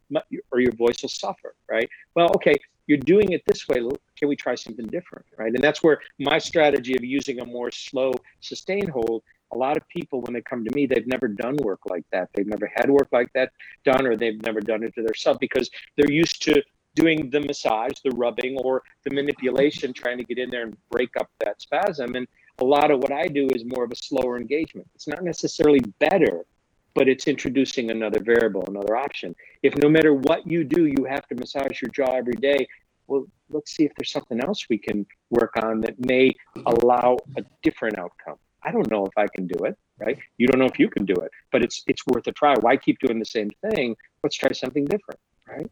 [0.51, 1.89] or your voice will suffer, right?
[2.15, 2.56] Well, okay,
[2.88, 3.82] you're doing it this way.
[4.17, 5.54] Can we try something different, right?
[5.54, 9.23] And that's where my strategy of using a more slow sustain hold.
[9.51, 12.30] A lot of people, when they come to me, they've never done work like that.
[12.34, 13.51] They've never had work like that
[13.84, 16.63] done, or they've never done it to themselves because they're used to
[16.95, 21.10] doing the massage, the rubbing, or the manipulation, trying to get in there and break
[21.19, 22.15] up that spasm.
[22.15, 22.27] And
[22.60, 24.88] a lot of what I do is more of a slower engagement.
[24.95, 26.45] It's not necessarily better,
[26.93, 29.36] but it's introducing another variable, another option.
[29.62, 32.67] If no matter what you do, you have to massage your jaw every day,
[33.08, 36.34] well, let's see if there's something else we can work on that may
[36.65, 38.38] allow a different outcome.
[38.63, 40.17] I don't know if I can do it, right?
[40.38, 42.55] You don't know if you can do it, but it's it's worth a try.
[42.62, 43.95] Why keep doing the same thing?
[44.23, 45.69] Let's try something different, right?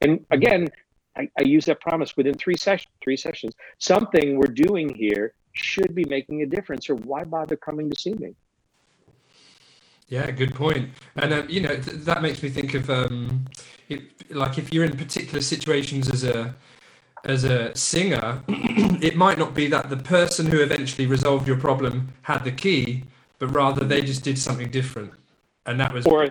[0.00, 0.68] And again,
[1.16, 2.92] I, I use that promise within three sessions.
[3.02, 7.90] Three sessions, something we're doing here should be making a difference, or why bother coming
[7.90, 8.34] to see me?
[10.08, 10.90] Yeah, good point.
[11.16, 13.46] And uh, you know th- that makes me think of um,
[13.88, 16.54] it, like if you're in particular situations as a
[17.24, 22.12] as a singer, it might not be that the person who eventually resolved your problem
[22.22, 23.02] had the key,
[23.38, 25.12] but rather they just did something different,
[25.64, 26.28] and that was or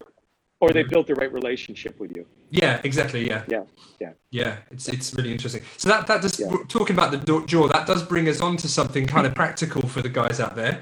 [0.62, 2.26] or they built the right relationship with you.
[2.56, 3.28] Yeah, exactly.
[3.28, 3.44] Yeah.
[3.48, 3.64] Yeah.
[4.00, 4.12] Yeah.
[4.32, 4.58] Yeah.
[4.72, 5.62] It's it's really interesting.
[5.78, 6.48] So that that does yeah.
[6.68, 10.02] talking about the jaw that does bring us on to something kind of practical for
[10.02, 10.82] the guys out there.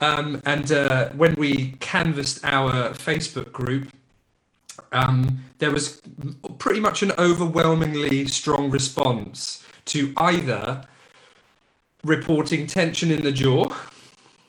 [0.00, 3.88] Um, and uh, when we canvassed our Facebook group,
[4.92, 6.02] um, there was
[6.58, 10.84] pretty much an overwhelmingly strong response to either
[12.04, 13.74] reporting tension in the jaw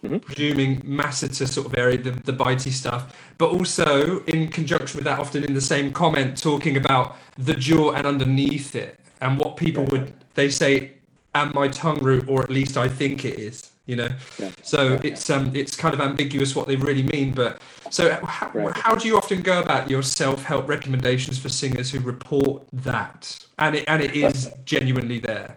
[0.03, 0.17] mm-hmm.
[0.17, 5.19] presuming masseter sort of area, the, the bitey stuff, but also in conjunction with that,
[5.19, 9.83] often in the same comment, talking about the jaw and underneath it, and what people
[9.83, 9.89] yeah.
[9.91, 10.91] would they say,
[11.35, 13.71] "Am my tongue root?" or at least I think it is.
[13.85, 14.51] You know, yeah.
[14.63, 14.99] so yeah.
[15.03, 17.33] it's um it's kind of ambiguous what they really mean.
[17.33, 18.75] But so how, right.
[18.75, 23.37] how do you often go about your self help recommendations for singers who report that,
[23.59, 25.55] and it and it is genuinely there?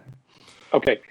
[0.73, 1.01] Okay,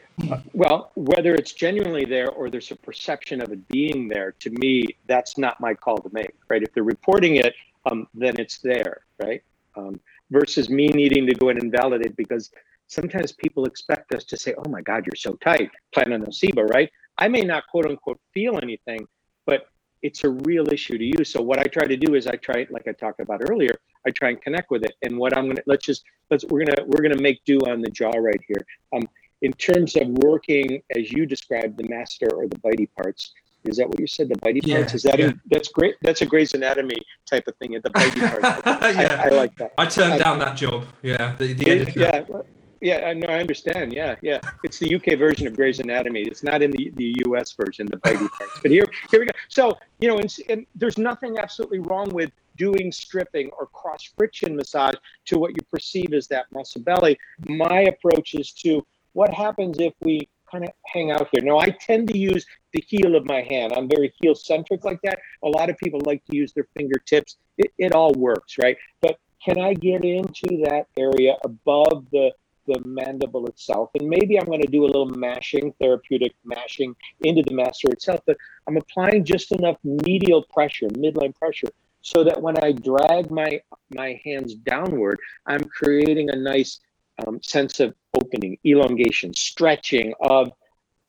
[0.52, 4.96] well, whether it's genuinely there or there's a perception of it being there, to me,
[5.06, 6.62] that's not my call to make, right?
[6.62, 7.54] If they're reporting it,
[7.86, 9.42] um, then it's there, right?
[9.76, 10.00] Um,
[10.30, 12.50] versus me needing to go in and validate because
[12.86, 16.68] sometimes people expect us to say, "Oh my God, you're so tight," plan on nocebo,
[16.68, 16.90] right?
[17.18, 19.06] I may not quote unquote feel anything,
[19.46, 19.68] but
[20.02, 21.24] it's a real issue to you.
[21.24, 23.74] So what I try to do is I try, like I talked about earlier,
[24.06, 24.94] I try and connect with it.
[25.02, 27.90] And what I'm gonna let's just let's we're gonna we're gonna make do on the
[27.90, 28.64] jaw right here.
[28.92, 29.02] Um,
[29.43, 33.32] in terms of working as you described the masseter or the bitey parts.
[33.64, 34.28] Is that what you said?
[34.28, 34.95] The bitey Yeah, parts?
[34.95, 35.26] Is that yeah.
[35.28, 35.97] in, that's great?
[36.03, 37.72] That's a Grey's Anatomy type of thing.
[37.72, 38.97] The bitey parts.
[38.97, 39.20] yeah.
[39.22, 39.72] I, I like that.
[39.76, 40.84] I turned I- down that job.
[41.03, 42.01] Yeah, the, the Yeah, editor.
[42.01, 42.47] yeah, well,
[42.80, 43.07] yeah.
[43.07, 43.26] I know.
[43.28, 43.93] I understand.
[43.93, 44.41] Yeah, yeah.
[44.64, 46.22] It's the UK version of Grey's Anatomy.
[46.22, 48.61] It's not in the, the US version, the bitey parts.
[48.62, 49.32] But here, here we go.
[49.49, 54.57] So you know, and, and there's nothing absolutely wrong with doing stripping or cross friction
[54.57, 54.95] massage
[55.26, 57.18] to what you perceive as that muscle belly.
[57.47, 61.42] My approach is to what happens if we kind of hang out here.
[61.42, 63.72] Now, I tend to use the heel of my hand.
[63.72, 65.18] I'm very heel centric like that.
[65.44, 67.36] A lot of people like to use their fingertips.
[67.58, 68.76] It, it all works, right?
[69.00, 72.32] But can I get into that area above the
[72.66, 73.90] the mandible itself?
[73.98, 78.20] And maybe I'm going to do a little mashing, therapeutic mashing into the masseter itself.
[78.26, 78.36] But
[78.68, 81.68] I'm applying just enough medial pressure, midline pressure,
[82.02, 83.61] so that when I drag my
[83.94, 86.80] my hands downward, I'm creating a nice
[87.26, 90.52] um, sense of opening, elongation, stretching of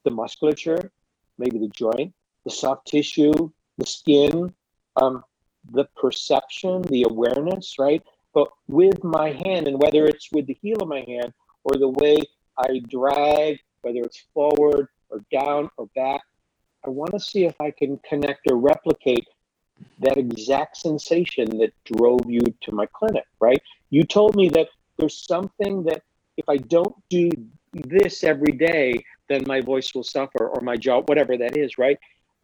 [0.04, 0.92] the musculature,
[1.38, 2.14] maybe the joint,
[2.46, 3.34] the soft tissue,
[3.78, 4.54] the skin,
[5.02, 5.24] um,
[5.72, 8.04] the perception, the awareness, right?
[8.34, 11.34] But with my hand, and whether it's with the heel of my hand
[11.64, 12.18] or the way
[12.58, 16.22] I drag, whether it's forward or down or back,
[16.86, 19.28] I want to see if I can connect or replicate
[20.00, 23.62] that exact sensation that drove you to my clinic, right?
[23.90, 26.04] You told me that there's something that
[26.38, 27.30] if I don't do
[27.74, 31.98] this every day, then my voice will suffer or my jaw, whatever that is, right?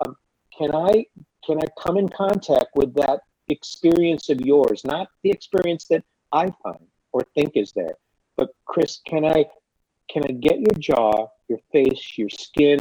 [0.06, 0.16] Um,
[0.58, 1.06] can I
[1.46, 6.52] can I come in contact with that experience of yours, not the experience that I
[6.64, 7.96] find or think is there,
[8.36, 9.46] but Chris, can I
[10.10, 12.80] can I get your jaw, your face, your skin,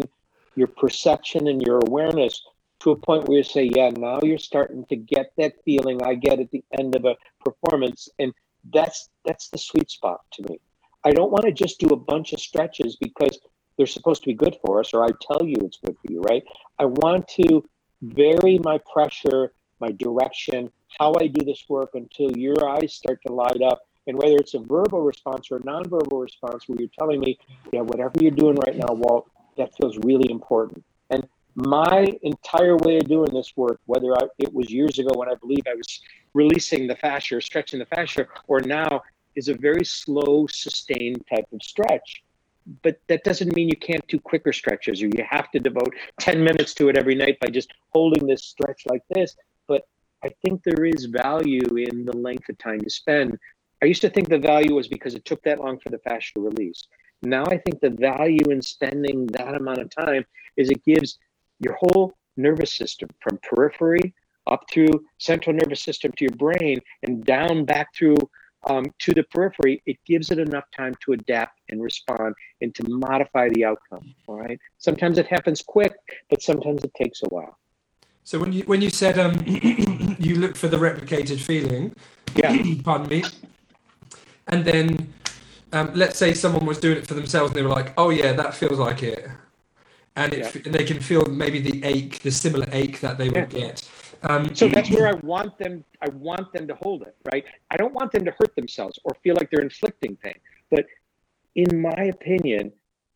[0.55, 2.43] your perception, and your awareness
[2.81, 6.15] to a point where you say, yeah, now you're starting to get that feeling I
[6.15, 8.33] get at the end of a performance, and
[8.73, 10.61] that's that's the sweet spot to me.
[11.07, 13.39] I don't want to just do a bunch of stretches because
[13.77, 16.21] they're supposed to be good for us, or I tell you it's good for you,
[16.23, 16.43] right?
[16.81, 17.65] I want to
[18.03, 23.33] vary my pressure, my direction, how I do this work until your eyes start to
[23.33, 23.83] light up.
[24.09, 27.39] And whether it's a verbal response or a nonverbal response where you're telling me,
[27.73, 30.85] yeah, whatever you're doing right now, Walt, that feels really important.
[31.11, 35.29] And my entire way of doing this work, whether I, it was years ago when
[35.29, 36.01] I believe I was
[36.35, 39.03] releasing the fascia, or stretching the fascia, or now,
[39.37, 42.23] is a very slow, sustained type of stretch.
[42.83, 46.43] But that doesn't mean you can't do quicker stretches or you have to devote 10
[46.43, 49.37] minutes to it every night by just holding this stretch like this.
[49.69, 49.87] But
[50.25, 53.39] I think there is value in the length of time you spend.
[53.83, 56.35] I used to think the value was because it took that long for the fascia
[56.35, 56.89] to release.
[57.23, 60.25] Now I think the value in spending that amount of time
[60.57, 61.19] is it gives
[61.61, 64.15] your whole nervous system from periphery
[64.47, 68.17] up through central nervous system to your brain and down back through
[68.69, 72.89] um, to the periphery, it gives it enough time to adapt and respond and to
[72.89, 74.15] modify the outcome.
[74.27, 74.59] All right.
[74.79, 75.95] Sometimes it happens quick,
[76.31, 77.59] but sometimes it takes a while.
[78.25, 81.95] So when you when you said um, you look for the replicated feeling,
[82.35, 82.75] Yeah.
[82.85, 83.25] pardon me,
[84.49, 85.13] and then
[85.73, 88.33] um, let's say someone was doing it for themselves and they were like, oh yeah,
[88.33, 89.29] that feels like it,
[90.17, 90.63] and it, Yeah.
[90.65, 93.89] and they can feel maybe the ache, the similar ache that they would get.
[94.29, 95.85] Um, So that's where I want them.
[96.03, 97.15] I want them to hold it.
[97.33, 97.45] Right.
[97.71, 100.39] I don't want them to hurt themselves or feel like they're inflicting pain.
[100.71, 100.87] But
[101.55, 102.73] in my opinion,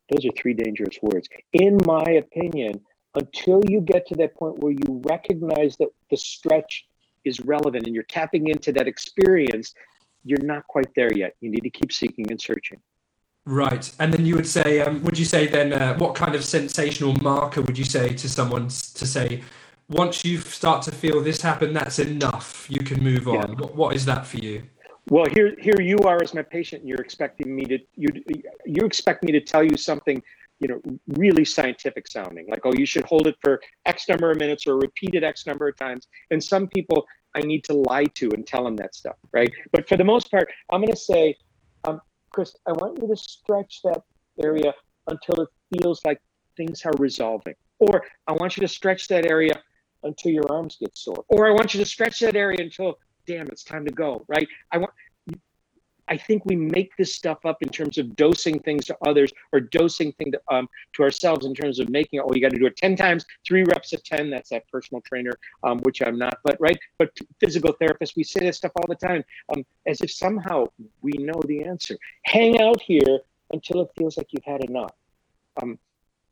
[0.09, 1.29] those are three dangerous words.
[1.53, 2.81] In my opinion,
[3.15, 6.87] until you get to that point where you recognize that the stretch
[7.23, 9.73] is relevant and you're tapping into that experience,
[10.23, 11.35] you're not quite there yet.
[11.39, 12.79] You need to keep seeking and searching.
[13.45, 16.45] Right, and then you would say, um, would you say then, uh, what kind of
[16.45, 19.41] sensational marker would you say to someone to say,
[19.91, 23.33] once you start to feel this happen, that's enough, you can move on.
[23.33, 23.55] Yeah.
[23.55, 24.63] What, what is that for you?
[25.09, 26.81] Well, here, here you are as my patient.
[26.81, 28.09] And you're expecting me to you
[28.65, 30.21] you expect me to tell you something,
[30.59, 32.47] you know, really scientific sounding.
[32.47, 35.45] Like, oh, you should hold it for X number of minutes or repeat it X
[35.45, 36.07] number of times.
[36.29, 39.51] And some people I need to lie to and tell them that stuff, right?
[39.71, 41.35] But for the most part, I'm going to say,
[41.85, 44.03] um, Chris, I want you to stretch that
[44.41, 44.73] area
[45.07, 46.21] until it feels like
[46.55, 49.61] things are resolving, or I want you to stretch that area
[50.03, 52.97] until your arms get sore, or I want you to stretch that area until
[53.27, 54.47] damn, it's time to go, right?
[54.71, 54.91] I want,
[56.07, 59.61] I think we make this stuff up in terms of dosing things to others or
[59.61, 62.19] dosing thing to, um, to ourselves in terms of making.
[62.19, 64.29] Oh, you got to do it 10 times, three reps of 10.
[64.29, 65.31] That's that personal trainer,
[65.63, 66.77] um, which I'm not, but right.
[66.97, 69.23] But physical therapists, we say this stuff all the time
[69.55, 70.65] um, as if somehow
[71.01, 71.97] we know the answer.
[72.23, 73.19] Hang out here
[73.51, 74.93] until it feels like you've had enough.
[75.61, 75.79] Um,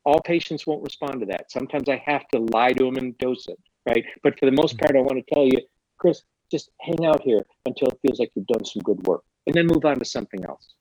[0.06, 1.52] all patients won't respond to that.
[1.52, 4.04] Sometimes I have to lie to them and dose it, right?
[4.24, 5.60] But for the most part, I want to tell you,
[5.98, 6.22] Chris,
[6.52, 9.68] just hang out here until it feels like you've done some good work and then
[9.68, 10.74] move on to something else.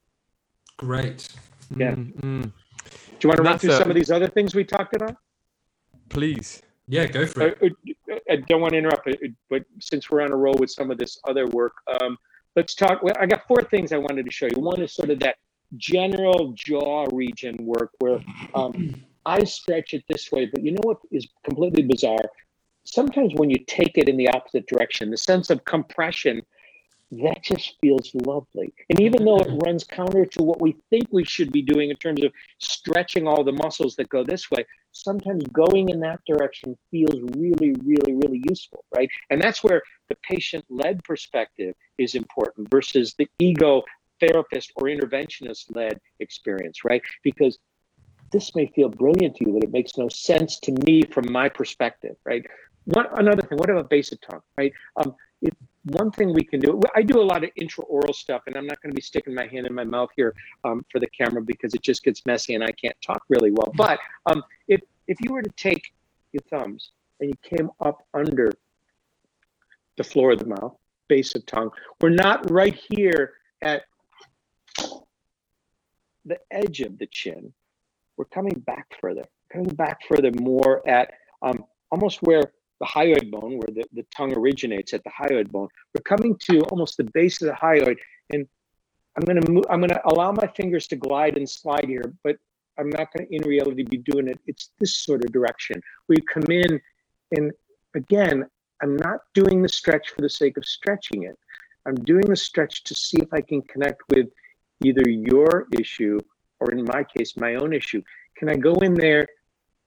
[0.77, 1.29] Great.
[1.77, 1.93] Yeah.
[1.93, 2.43] Mm-hmm.
[2.43, 2.51] Do
[3.23, 5.17] you want to run through a, some of these other things we talked about?
[6.09, 6.63] Please.
[6.87, 7.59] Yeah, go for it.
[7.61, 9.09] I, uh, uh, I don't want to interrupt,
[9.51, 12.17] but since we're on a roll with some of this other work, um,
[12.57, 13.03] let's talk.
[13.03, 14.61] Well, I got four things I wanted to show you.
[14.61, 15.37] One is sort of that
[15.77, 18.21] general jaw region work where
[18.55, 22.31] um, I stretch it this way, but you know what is completely bizarre?
[22.85, 26.41] Sometimes when you take it in the opposite direction, the sense of compression
[27.11, 28.73] that just feels lovely.
[28.91, 31.97] And even though it runs counter to what we think we should be doing in
[31.97, 36.77] terms of stretching all the muscles that go this way, sometimes going in that direction
[36.91, 39.09] feels really, really, really useful, right?
[39.31, 43.83] And that's where the patient led perspective is important versus the ego
[44.21, 47.03] therapist or interventionist led experience, right?
[47.23, 47.59] Because
[48.31, 51.49] this may feel brilliant to you, but it makes no sense to me from my
[51.49, 52.45] perspective, right?
[52.85, 53.59] What another thing?
[53.59, 54.73] What about basic tongue, right?
[54.97, 55.15] Um,
[55.91, 58.81] one thing we can do i do a lot of intraoral stuff and i'm not
[58.83, 61.75] going to be sticking my hand in my mouth here um, for the camera because
[61.75, 65.33] it just gets messy and i can't talk really well but um, if if you
[65.33, 65.93] were to take
[66.33, 68.51] your thumbs and you came up under
[69.97, 70.77] the floor of the mouth
[71.09, 71.71] base of tongue
[72.01, 73.83] we're not right here at
[76.25, 77.53] the edge of the chin
[78.19, 81.13] we're coming back further coming back further more at
[81.43, 82.43] um, almost where
[82.81, 85.69] the hyoid bone, where the, the tongue originates at the hyoid bone.
[85.95, 87.97] We're coming to almost the base of the hyoid,
[88.31, 88.47] and
[89.17, 89.65] I'm going to move.
[89.71, 92.37] I'm going to allow my fingers to glide and slide here, but
[92.79, 94.39] I'm not going to, in reality, be doing it.
[94.47, 95.81] It's this sort of direction.
[96.09, 96.81] We come in,
[97.33, 97.53] and
[97.97, 98.45] again,
[98.81, 101.37] I'm not doing the stretch for the sake of stretching it.
[101.87, 104.29] I'm doing the stretch to see if I can connect with
[104.85, 106.21] either your issue
[106.61, 108.03] or, in my case, my own issue.
[108.37, 109.27] Can I go in there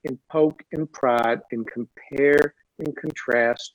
[0.06, 3.74] and poke and prod and compare and contrast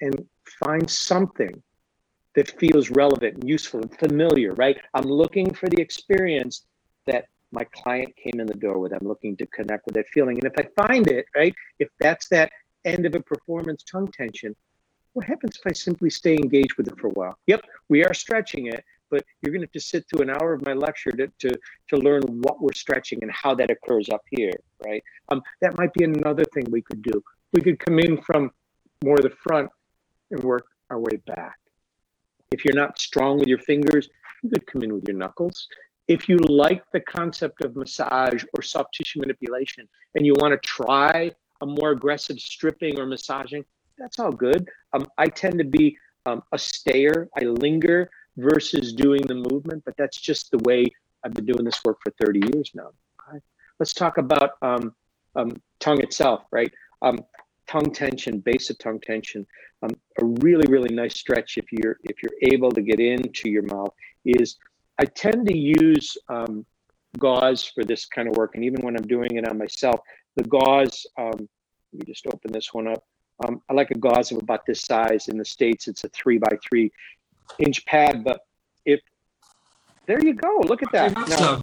[0.00, 0.26] and
[0.64, 1.62] find something
[2.34, 4.76] that feels relevant and useful and familiar, right?
[4.94, 6.66] I'm looking for the experience
[7.06, 8.92] that my client came in the door with.
[8.92, 10.38] I'm looking to connect with that feeling.
[10.38, 12.50] And if I find it, right, if that's that
[12.84, 14.54] end of a performance tongue tension,
[15.14, 17.38] what happens if I simply stay engaged with it for a while?
[17.46, 20.52] Yep, we are stretching it, but you're going to have to sit through an hour
[20.52, 21.56] of my lecture to, to,
[21.88, 24.52] to learn what we're stretching and how that occurs up here,
[24.84, 25.02] right?
[25.30, 28.50] Um, that might be another thing we could do we could come in from
[29.04, 29.70] more the front
[30.30, 31.56] and work our way back.
[32.52, 34.08] If you're not strong with your fingers,
[34.42, 35.66] you could come in with your knuckles.
[36.06, 40.68] If you like the concept of massage or soft tissue manipulation and you want to
[40.68, 43.64] try a more aggressive stripping or massaging,
[43.98, 44.68] that's all good.
[44.92, 45.96] Um, I tend to be
[46.26, 50.86] um, a stayer, I linger versus doing the movement, but that's just the way
[51.24, 52.90] I've been doing this work for 30 years now.
[53.28, 53.38] Okay.
[53.78, 54.94] Let's talk about um,
[55.34, 56.72] um tongue itself, right?
[57.02, 57.18] Um,
[57.66, 59.46] tongue tension, base of tongue tension,
[59.82, 63.62] um, a really, really nice stretch if you're if you're able to get into your
[63.62, 63.92] mouth
[64.24, 64.56] is
[64.98, 66.64] I tend to use um,
[67.18, 70.00] gauze for this kind of work, and even when I'm doing it on myself,
[70.36, 71.06] the gauze.
[71.18, 71.48] Um,
[71.92, 73.04] let me just open this one up.
[73.44, 75.28] Um, I like a gauze of about this size.
[75.28, 76.90] In the states, it's a three by three
[77.58, 78.40] inch pad, but
[78.84, 79.00] if
[80.06, 81.28] there you go, look at that.
[81.28, 81.62] Now,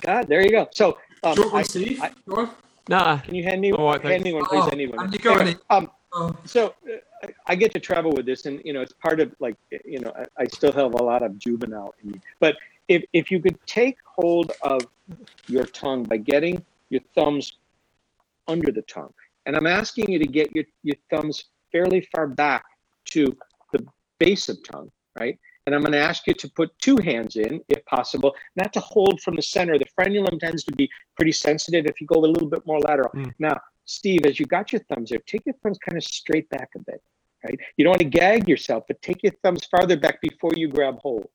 [0.00, 0.68] God, there you go.
[0.72, 1.64] So um, I,
[2.02, 2.48] I,
[2.88, 3.18] Nah.
[3.18, 4.62] Can you hand me oh, hand me one, please?
[4.64, 5.12] Oh, anyone.
[5.12, 6.36] You go anyway, um, oh.
[6.44, 9.56] so uh, I get to travel with this, and you know, it's part of like
[9.84, 12.20] you know, I, I still have a lot of juvenile in me.
[12.38, 12.56] But
[12.88, 14.86] if if you could take hold of
[15.48, 17.54] your tongue by getting your thumbs
[18.46, 19.12] under the tongue,
[19.46, 22.64] and I'm asking you to get your your thumbs fairly far back
[23.06, 23.36] to the
[24.18, 25.38] base of tongue, right?
[25.66, 28.80] And I'm going to ask you to put two hands in, if possible, not to
[28.80, 29.76] hold from the center.
[29.78, 33.10] The frenulum tends to be pretty sensitive if you go a little bit more lateral.
[33.14, 33.32] Mm.
[33.40, 36.70] Now, Steve, as you got your thumbs there, take your thumbs kind of straight back
[36.76, 37.02] a bit,
[37.44, 37.58] right?
[37.76, 40.98] You don't want to gag yourself, but take your thumbs farther back before you grab
[41.00, 41.28] hold,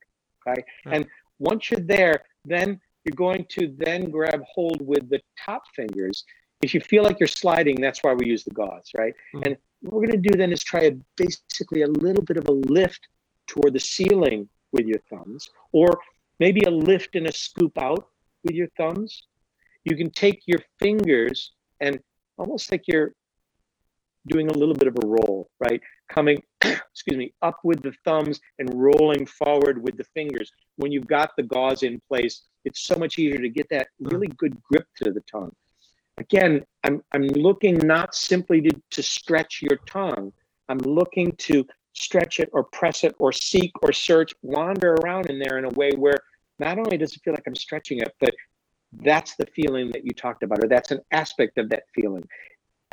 [0.45, 0.63] right?
[0.85, 0.95] Mm.
[0.95, 1.07] And
[1.39, 6.23] once you're there, then you're going to then grab hold with the top fingers.
[6.61, 9.13] If you feel like you're sliding, that's why we use the gauze, right?
[9.35, 9.45] Mm.
[9.45, 12.47] And what we're going to do then is try a, basically a little bit of
[12.47, 13.07] a lift
[13.47, 15.99] toward the ceiling with your thumbs, or
[16.39, 18.07] maybe a lift and a scoop out
[18.43, 19.27] with your thumbs.
[19.83, 21.99] You can take your fingers and
[22.37, 23.13] almost like you're
[24.27, 25.81] doing a little bit of a roll, right?
[26.09, 30.51] Coming, excuse me, up with the thumbs and rolling forward with the fingers.
[30.75, 34.11] When you've got the gauze in place, it's so much easier to get that mm.
[34.11, 35.51] really good grip to the tongue.
[36.21, 40.31] Again, I'm, I'm looking not simply to, to stretch your tongue,
[40.69, 45.39] I'm looking to stretch it or press it or seek or search, wander around in
[45.39, 46.19] there in a way where
[46.59, 48.35] not only does it feel like I'm stretching it, but
[49.01, 52.27] that's the feeling that you talked about, or that's an aspect of that feeling.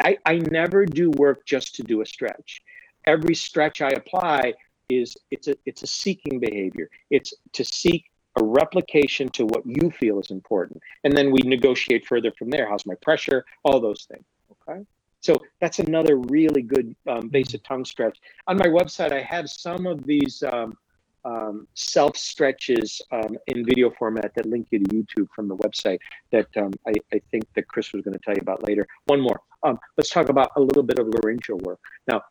[0.03, 2.62] I, I never do work just to do a stretch.
[3.05, 4.55] Every stretch I apply
[4.89, 6.89] is it's a it's a seeking behavior.
[7.11, 8.11] It's to seek
[8.41, 10.80] a replication to what you feel is important.
[11.05, 12.68] And then we negotiate further from there.
[12.68, 13.45] How's my pressure?
[13.64, 14.24] All those things.
[14.68, 14.84] Okay.
[15.20, 18.18] So that's another really good um, basic tongue stretch.
[18.47, 20.76] On my website, I have some of these um,
[21.24, 25.99] um, self stretches um, in video format that link you to YouTube from the website
[26.30, 28.86] that um, I, I, think that Chris was going to tell you about later.
[29.07, 29.41] One more.
[29.64, 31.80] Um, let's talk about a little bit of laryngeal work.
[32.07, 32.22] Now,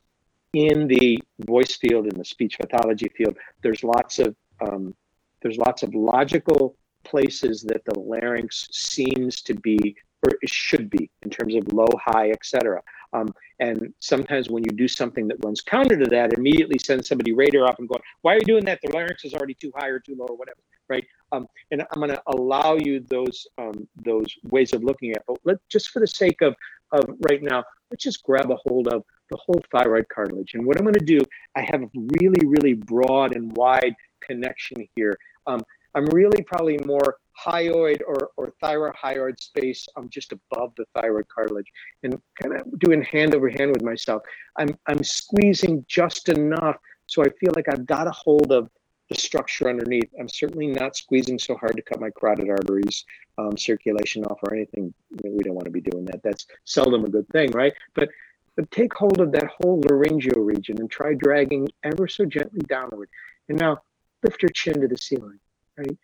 [0.53, 4.95] in the voice field, in the speech pathology field, there's lots of um,
[5.41, 11.09] there's lots of logical places that the larynx seems to be or it should be
[11.21, 12.81] in terms of low, high, etc.
[13.13, 17.33] Um, and sometimes when you do something that runs counter to that, immediately sends somebody
[17.33, 18.79] radar up and going, "Why are you doing that?
[18.81, 20.59] The larynx is already too high or too low or whatever."
[20.89, 21.05] Right?
[21.31, 25.17] Um, and I'm going to allow you those um, those ways of looking at.
[25.17, 25.23] It.
[25.27, 26.55] But let just for the sake of
[26.91, 30.53] of right now, let's just grab a hold of the whole thyroid cartilage.
[30.53, 31.19] And what I'm going to do,
[31.55, 31.83] I have
[32.21, 35.17] really really broad and wide connection here.
[35.45, 35.63] Um,
[35.95, 39.87] I'm really probably more hyoid or, or thyrohyoid space.
[39.95, 41.71] I'm just above the thyroid cartilage
[42.03, 44.21] and kind of doing hand over hand with myself.
[44.57, 48.69] I'm, I'm squeezing just enough so I feel like I've got a hold of
[49.09, 50.09] the structure underneath.
[50.19, 53.05] I'm certainly not squeezing so hard to cut my carotid arteries,
[53.37, 54.93] um, circulation off, or anything.
[55.23, 56.21] we don't want to be doing that.
[56.23, 57.73] That's seldom a good thing, right?
[57.95, 58.09] But
[58.57, 63.07] but take hold of that whole laryngeal region and try dragging ever so gently downward.
[63.49, 63.83] And now
[64.23, 65.39] lift your chin to the ceiling,
[65.77, 65.97] right?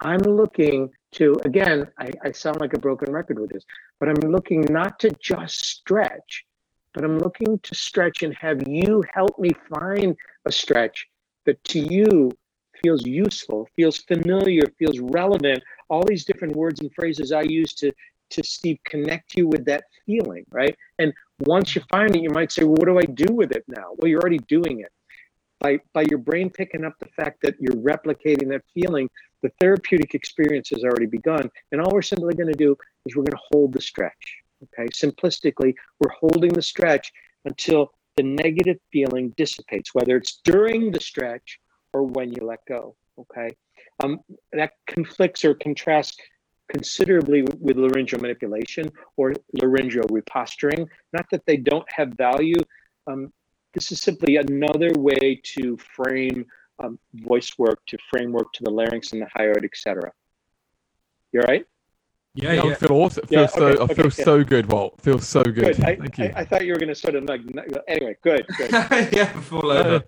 [0.00, 3.64] I'm looking to, again, I, I sound like a broken record with this,
[3.98, 6.44] but I'm looking not to just stretch,
[6.94, 11.08] but I'm looking to stretch and have you help me find a stretch
[11.46, 12.30] that to you
[12.82, 15.62] feels useful, feels familiar, feels relevant.
[15.88, 17.92] All these different words and phrases I use to
[18.30, 20.76] to Steve connect you with that feeling, right?
[20.98, 23.64] And once you find it, you might say, well, what do I do with it
[23.68, 23.94] now?
[23.96, 24.92] Well, you're already doing it.
[25.60, 29.08] By by your brain picking up the fact that you're replicating that feeling,
[29.42, 31.50] the therapeutic experience has already begun.
[31.72, 34.42] And all we're simply going to do is we're going to hold the stretch.
[34.62, 34.88] Okay.
[34.88, 37.12] Simplistically, we're holding the stretch
[37.44, 41.60] until the negative feeling dissipates, whether it's during the stretch
[41.92, 42.96] or when you let go.
[43.18, 43.48] Okay.
[44.02, 44.20] Um,
[44.52, 46.16] that conflicts or contrasts
[46.68, 50.86] considerably with laryngeal manipulation or laryngeal reposturing.
[51.12, 52.60] Not that they don't have value.
[53.06, 53.32] Um,
[53.74, 56.46] this is simply another way to frame
[56.78, 60.12] um, voice work to framework to the larynx and the hyoid, etc.
[61.32, 61.66] You all right?
[62.34, 62.62] Yeah, yeah.
[62.62, 63.24] I feel awesome.
[63.24, 63.66] I feel yeah, so.
[63.66, 64.44] Okay, I feel okay, so yeah.
[64.44, 65.00] good, Walt.
[65.00, 65.54] Feels so good.
[65.54, 65.84] good.
[65.84, 66.24] I, Thank you.
[66.26, 67.40] I, I, thought you were going to sort of like.
[67.88, 68.46] Anyway, good.
[68.56, 68.70] good.
[69.12, 69.96] yeah, fall over.
[69.96, 70.00] Uh,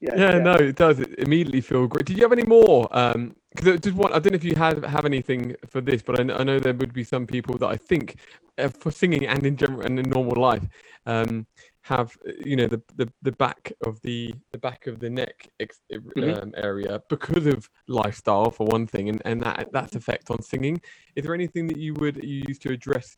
[0.00, 0.98] yeah, yeah, no, it does.
[0.98, 2.04] It immediately feel great.
[2.04, 2.88] Did you have any more?
[2.90, 6.18] Um, because just one, I don't know if you have have anything for this, but
[6.18, 8.16] I, I know there would be some people that I think
[8.58, 10.66] uh, for singing and in general and in normal life,
[11.06, 11.46] um,
[11.82, 15.80] have you know the, the the back of the the back of the neck ex,
[15.92, 16.42] mm-hmm.
[16.42, 20.80] Um, area because of lifestyle for one thing and and that that's effect on singing.
[21.16, 23.16] Is there anything that you would use to address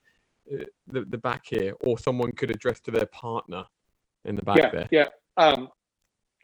[0.52, 3.64] uh, the, the back here or someone could address to their partner
[4.24, 4.88] in the back yeah, there?
[4.90, 5.08] yeah.
[5.36, 5.68] Um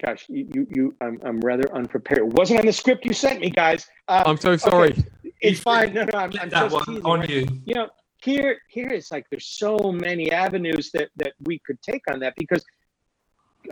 [0.05, 2.19] gosh you you, you I'm, I'm rather unprepared.
[2.19, 3.87] It wasn't on the script you sent me guys.
[4.09, 4.91] Um, i'm so sorry.
[4.91, 5.05] okay.
[5.41, 5.95] it's fine.
[5.95, 7.49] No no i'm, I'm just on you.
[7.65, 7.89] You know
[8.23, 12.35] here here it's like there's so many avenues that that we could take on that
[12.37, 12.65] because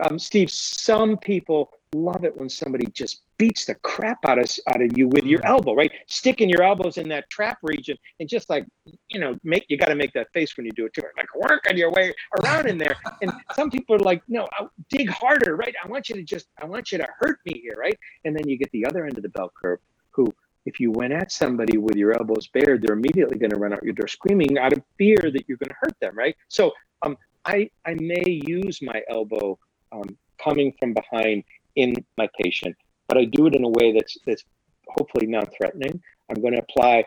[0.01, 4.81] um, Steve, some people love it when somebody just beats the crap out of out
[4.81, 5.91] of you with your elbow, right?
[6.07, 8.65] Sticking your elbows in that trap region and just like
[9.09, 11.27] you know, make you got to make that face when you do it too, like
[11.35, 12.95] work on your way around in there.
[13.21, 15.73] And some people are like, no, I'll dig harder, right?
[15.83, 17.97] I want you to just, I want you to hurt me here, right?
[18.25, 19.79] And then you get the other end of the bell curve,
[20.11, 20.31] who
[20.65, 23.83] if you went at somebody with your elbows bared, they're immediately going to run out
[23.83, 26.35] your door screaming out of fear that you're going to hurt them, right?
[26.47, 29.57] So um, I, I may use my elbow
[29.91, 31.43] um, coming from behind
[31.75, 32.75] in my patient,
[33.07, 34.43] but I do it in a way that's, that's
[34.87, 36.01] hopefully non-threatening.
[36.29, 37.05] I'm going to apply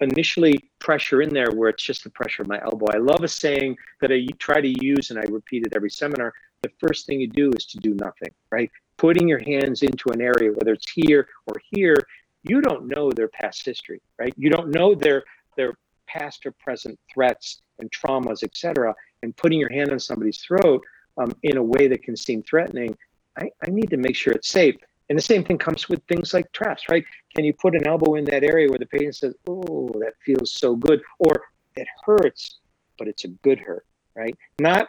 [0.00, 2.86] initially pressure in there where it's just the pressure of my elbow.
[2.92, 6.34] I love a saying that I try to use and I repeat it every seminar.
[6.62, 8.70] The first thing you do is to do nothing, right?
[8.96, 11.96] Putting your hands into an area, whether it's here or here,
[12.42, 14.34] you don't know their past history, right?
[14.36, 15.24] You don't know their
[15.56, 15.74] their
[16.06, 18.94] past or present threats and traumas, etc.
[19.22, 20.82] and putting your hand on somebody's throat
[21.18, 22.96] um, in a way that can seem threatening,
[23.38, 24.76] I, I need to make sure it's safe.
[25.08, 27.04] And the same thing comes with things like traps, right?
[27.34, 30.52] Can you put an elbow in that area where the patient says, "Oh, that feels
[30.52, 31.42] so good," or
[31.76, 32.60] "It hurts,
[32.98, 33.84] but it's a good hurt,"
[34.14, 34.36] right?
[34.58, 34.88] Not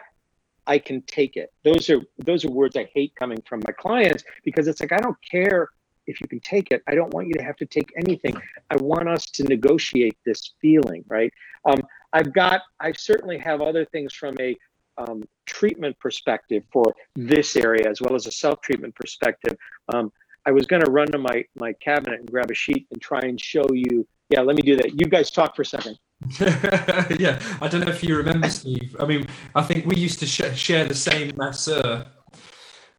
[0.66, 1.52] I can take it.
[1.62, 4.98] Those are those are words I hate coming from my clients because it's like I
[4.98, 5.70] don't care
[6.06, 6.82] if you can take it.
[6.86, 8.36] I don't want you to have to take anything.
[8.70, 11.32] I want us to negotiate this feeling, right?
[11.64, 11.82] Um,
[12.12, 14.56] I've got I certainly have other things from a
[14.96, 19.56] um, treatment perspective for this area as well as a self treatment perspective.
[19.92, 20.12] Um,
[20.46, 23.20] I was going to run to my my cabinet and grab a sheet and try
[23.20, 24.06] and show you.
[24.30, 24.98] Yeah, let me do that.
[25.00, 25.98] You guys talk for a second.
[26.40, 28.96] yeah, I don't know if you remember, Steve.
[28.98, 32.06] I mean, I think we used to sh- share the same masseur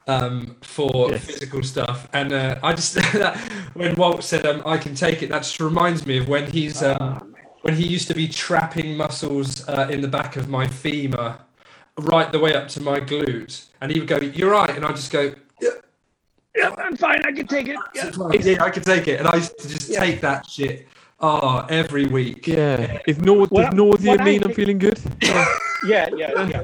[0.07, 1.25] um, for yes.
[1.25, 2.97] physical stuff, and uh, I just
[3.73, 6.83] when Walt said um, I can take it, that just reminds me of when he's
[6.83, 7.27] um, oh,
[7.61, 11.37] when he used to be trapping muscles uh, in the back of my femur,
[11.97, 14.91] right the way up to my glutes, and he would go, "You're right," and I
[14.91, 15.33] just go.
[15.61, 15.69] Yeah,
[16.55, 17.21] yeah, I'm fine.
[17.25, 17.77] I can take it.
[17.93, 19.99] Yeah, yeah I can take it, and I used to just yeah.
[19.99, 20.87] take that shit
[21.19, 22.45] Oh, every week.
[22.47, 22.99] Yeah.
[23.07, 24.99] Is nau- does nausea mean I, am feeling good?
[25.85, 26.61] yeah, yeah, yeah.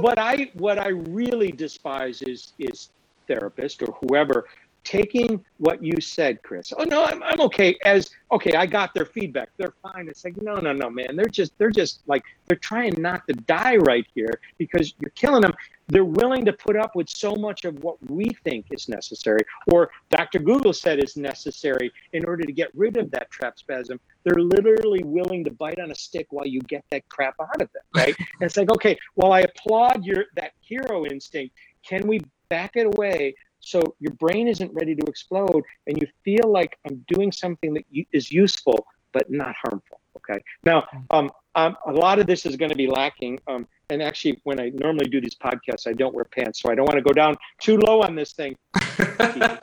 [0.00, 2.88] what I what I really despise is is
[3.28, 4.46] therapist or whoever
[4.84, 6.72] taking what you said, Chris.
[6.76, 7.76] Oh no, I'm, I'm okay.
[7.84, 9.48] As okay, I got their feedback.
[9.56, 10.08] They're fine.
[10.08, 11.16] It's like no, no, no, man.
[11.16, 15.42] They're just they're just like they're trying not to die right here because you're killing
[15.42, 15.54] them.
[15.88, 19.40] They're willing to put up with so much of what we think is necessary,
[19.72, 20.38] or Dr.
[20.38, 24.00] Google said is necessary in order to get rid of that trap spasm.
[24.22, 27.70] They're literally willing to bite on a stick while you get that crap out of
[27.72, 28.14] them, right?
[28.18, 31.54] and it's like, okay, while I applaud your that hero instinct,
[31.86, 36.50] can we back it away so your brain isn't ready to explode and you feel
[36.50, 41.16] like i'm doing something that is useful but not harmful okay now mm-hmm.
[41.16, 44.60] um, um, a lot of this is going to be lacking um, and actually when
[44.60, 47.12] i normally do these podcasts i don't wear pants so i don't want to go
[47.12, 48.56] down too low on this thing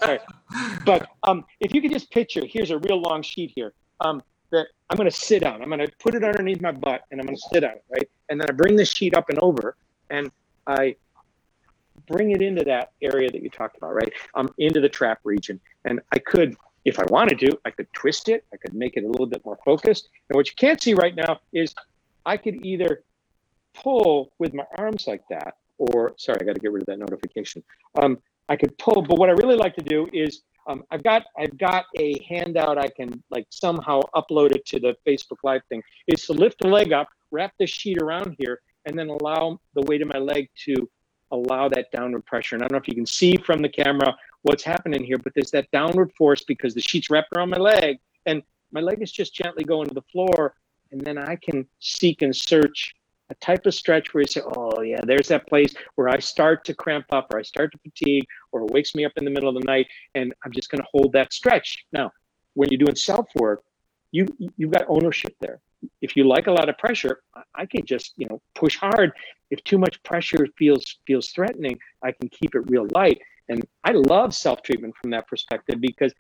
[0.02, 0.20] Sorry.
[0.86, 4.22] but um, if you could just picture here's a real long sheet here um,
[4.52, 7.20] that i'm going to sit down i'm going to put it underneath my butt and
[7.20, 9.39] i'm going to sit on it right and then i bring this sheet up and
[9.39, 9.76] over
[10.10, 10.32] and
[10.68, 10.95] i
[12.12, 14.12] bring it into that area that you talked about, right?
[14.36, 15.59] Um, into the trap region.
[15.86, 16.55] And I could,
[16.86, 18.45] if I wanted to, I could twist it.
[18.53, 20.09] I could make it a little bit more focused.
[20.30, 21.74] And what you can't see right now is
[22.26, 23.03] I could either
[23.74, 26.99] pull with my arms like that, or sorry, I got to get rid of that
[26.99, 27.64] notification.
[28.01, 28.18] Um,
[28.49, 31.57] I could pull, but what I really like to do is um, I've got I've
[31.57, 35.82] got a handout I can like somehow upload it to the Facebook Live thing.
[36.07, 39.82] Is to lift the leg up, wrap the sheet around here, and then allow the
[39.84, 40.89] weight of my leg to
[41.32, 42.56] allow that downward pressure.
[42.56, 45.34] And I don't know if you can see from the camera what's happening here, but
[45.34, 49.12] there's that downward force because the sheet's wrapped around my leg and my leg is
[49.12, 50.56] just gently going to the floor.
[50.92, 52.94] And then I can seek and search
[53.30, 56.66] a type of stretch where you say, oh, yeah, there's that place where I start
[56.66, 59.32] to cramp up or I start to fatigue or it wakes me up in the
[59.32, 59.88] middle of the night.
[60.16, 61.86] And I'm just going to hold that stretch.
[61.94, 62.12] Now,
[62.56, 63.64] when you're doing self work,
[64.12, 64.28] you,
[64.58, 65.62] you've got ownership there
[66.02, 67.22] if you like a lot of pressure,
[67.56, 69.12] I can just you know push hard.
[69.52, 73.22] If too much pressure feels feels threatening, I can keep it real light.
[73.49, 76.14] And I love self treatment from that perspective because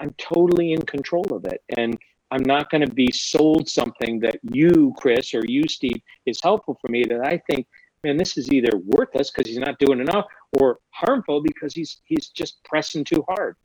[0.00, 1.96] I'm totally in control of it, and
[2.30, 6.76] I'm not going to be sold something that you, Chris, or you, Steve, is helpful
[6.80, 7.66] for me that I think,
[8.02, 10.26] man, this is either worthless because he's not doing enough,
[10.58, 13.56] or harmful because he's he's just pressing too hard.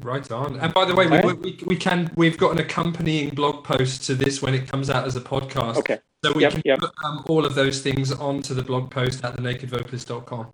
[0.00, 0.60] Right on.
[0.60, 4.14] And by the way, we, we, we, can we've got an accompanying blog post to
[4.14, 5.76] this when it comes out as a podcast.
[5.76, 5.98] Okay.
[6.24, 6.78] So we yep, can yep.
[6.78, 10.48] put um, all of those things onto the blog post at thenakedvocalist.com.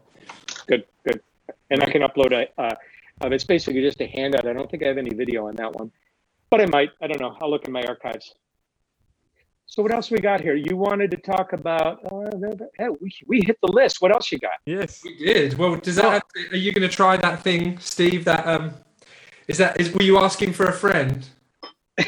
[0.66, 1.20] Good, good.
[1.70, 2.60] And I can upload a.
[2.60, 2.74] Uh,
[3.22, 4.46] uh, it's basically just a handout.
[4.46, 5.90] I don't think I have any video on that one,
[6.50, 6.90] but I might.
[7.02, 7.36] I don't know.
[7.40, 8.34] I'll look in my archives.
[9.66, 10.54] So what else we got here?
[10.54, 12.04] You wanted to talk about?
[12.04, 12.30] Uh,
[12.78, 14.00] hey, we, we hit the list.
[14.00, 14.52] What else you got?
[14.66, 15.54] Yes, we did.
[15.54, 16.22] Well, does that?
[16.22, 16.40] Oh.
[16.52, 18.24] Are you going to try that thing, Steve?
[18.24, 18.74] That um,
[19.48, 21.28] is that is were you asking for a friend?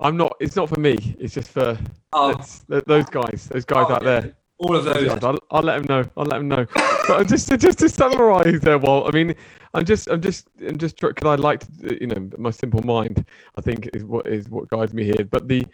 [0.00, 0.36] I'm not.
[0.40, 1.16] It's not for me.
[1.20, 1.78] It's just for
[2.12, 2.40] oh.
[2.68, 3.48] those guys.
[3.50, 4.34] Those guys oh, out there.
[4.58, 5.08] All of those.
[5.22, 6.10] I'll, I'll, let them know.
[6.16, 6.66] I'll let them know.
[7.08, 9.34] but just to, just to summarise there, Well, I mean,
[9.72, 13.24] I'm just, I'm just, I'm just because I like to, you know, my simple mind.
[13.56, 15.24] I think is what is what guides me here.
[15.30, 15.66] But the,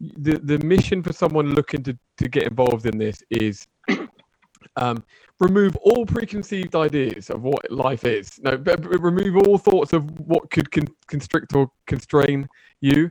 [0.00, 3.66] the, the mission for someone looking to to get involved in this is
[4.76, 5.02] um,
[5.40, 8.40] remove all preconceived ideas of what life is.
[8.42, 12.48] No, remove all thoughts of what could con- constrict or constrain
[12.80, 13.10] you.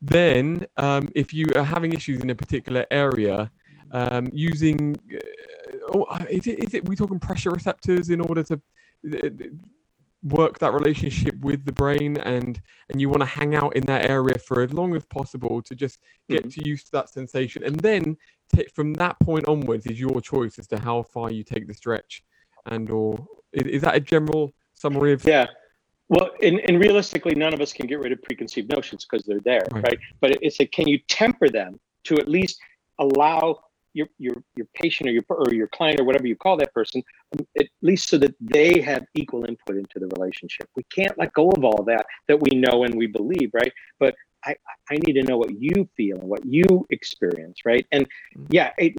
[0.00, 3.50] Then, um, if you are having issues in a particular area,
[3.92, 8.60] um, using uh, oh, is it is it we talking pressure receptors in order to
[9.12, 9.28] uh,
[10.22, 14.10] work that relationship with the brain and and you want to hang out in that
[14.10, 16.54] area for as long as possible to just get Mhm.
[16.54, 18.16] to used to that sensation and then
[18.54, 21.74] ta- from that point onwards is your choice as to how far you take the
[21.74, 22.22] stretch
[22.66, 25.46] and or is, is that a general summary of Yeah.
[26.08, 29.40] Well, and, and realistically, none of us can get rid of preconceived notions because they're
[29.40, 29.82] there, Right.
[29.82, 29.98] right.
[30.20, 32.60] But it's a can you temper them to at least
[32.98, 33.60] allow
[33.92, 37.02] your your your patient or your or your client or whatever you call that person,
[37.32, 40.68] um, at least so that they have equal input into the relationship.
[40.76, 43.72] We can't let go of all that that we know and we believe, right?
[43.98, 44.14] But
[44.46, 44.56] I
[44.90, 47.86] I need to know what you feel and what you experience, right?
[47.92, 48.06] And
[48.48, 48.94] yeah, it,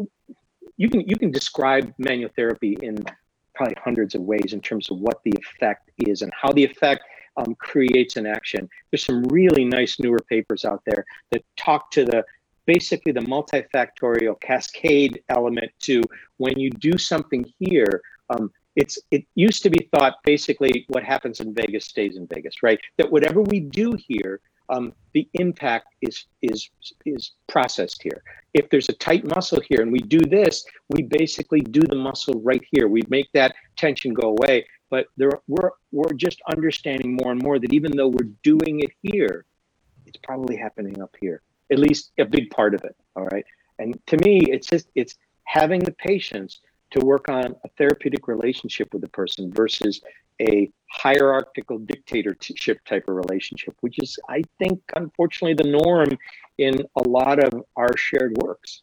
[0.78, 3.04] you can you can describe manual therapy in
[3.56, 7.02] probably hundreds of ways in terms of what the effect is and how the effect
[7.38, 8.70] um, creates an action.
[8.91, 12.24] There's some really nice newer papers out there that talk to the
[12.66, 16.04] basically the multifactorial cascade element to
[16.38, 18.02] when you do something here.
[18.30, 22.62] Um, it's it used to be thought basically what happens in Vegas stays in Vegas,
[22.62, 22.80] right?
[22.98, 24.39] That whatever we do here,
[24.70, 26.70] um, the impact is is
[27.05, 28.24] is processed here.
[28.53, 32.41] If there's a tight muscle here and we do this, we basically do the muscle
[32.43, 32.88] right here.
[32.88, 34.65] We make that tension go away.
[34.89, 38.91] But there, we're we're just understanding more and more that even though we're doing it
[39.01, 39.45] here,
[40.05, 41.41] it's probably happening up here.
[41.72, 42.95] At least a big part of it.
[43.15, 43.45] All right.
[43.80, 46.61] And to me, it's just it's having the patience
[46.91, 50.01] to work on a therapeutic relationship with the person versus
[50.42, 56.10] a hierarchical dictatorship type of relationship, which is, I think, unfortunately, the norm
[56.58, 58.82] in a lot of our shared works.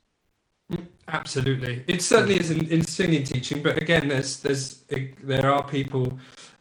[1.08, 3.62] Absolutely, it certainly is in, in singing teaching.
[3.62, 4.84] But again, there's there's
[5.22, 6.18] there are people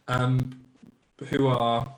[0.08, 0.60] um,
[1.30, 1.90] who are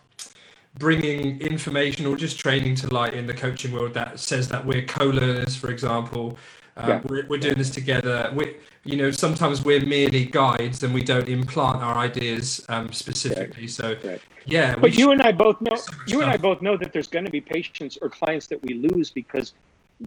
[0.79, 4.85] bringing information or just training to light in the coaching world that says that we're
[4.85, 6.39] co-learners, for example.
[6.77, 7.01] Um, Yeah.
[7.09, 8.31] we're, we're doing this together.
[8.35, 13.67] We, you know, sometimes we're merely guides and we don't implant our ideas um, specifically.
[13.67, 14.21] So, Right.
[14.45, 14.77] yeah.
[14.77, 17.09] But you and I both know so much you and I both know that there's
[17.09, 19.55] going to be patients or clients that we lose because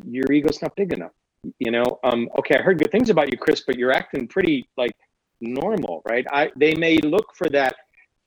[0.06, 1.12] your ego's not big enough.
[1.58, 4.68] You know, um, okay, I heard good things about you, Chris, but you're acting pretty
[4.78, 4.92] like
[5.42, 6.26] normal, right?
[6.32, 7.76] I they may look for that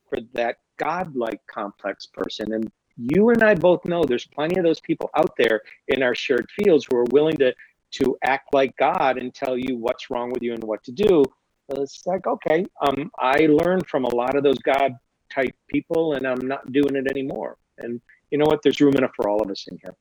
[0.09, 4.80] for that godlike complex person, and you and I both know there's plenty of those
[4.80, 7.55] people out there in our shared fields who are willing to
[7.93, 11.24] to act like God and tell you what's wrong with you and what to do.
[11.68, 14.93] It's like okay, um, I learned from a lot of those God
[15.32, 17.57] type people, and I'm not doing it anymore.
[17.78, 18.62] And you know what?
[18.62, 19.95] There's room enough for all of us in here.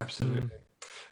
[0.00, 0.50] Absolutely.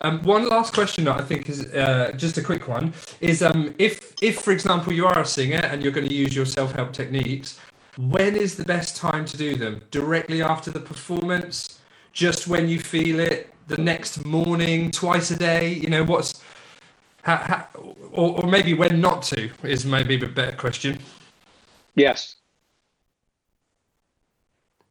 [0.02, 3.74] Um, one last question that I think is uh, just a quick one is um,
[3.78, 6.72] if if for example you are a singer and you're going to use your self
[6.72, 7.58] help techniques,
[7.96, 9.82] when is the best time to do them?
[9.90, 11.78] Directly after the performance,
[12.12, 15.72] just when you feel it, the next morning, twice a day.
[15.72, 16.42] You know what's
[17.24, 17.68] ha, ha,
[18.12, 20.98] or, or maybe when not to is maybe a better question.
[21.94, 22.36] Yes,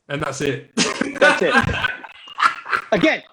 [0.09, 0.71] And that's it.
[1.19, 1.53] that's it.
[2.91, 3.23] Again,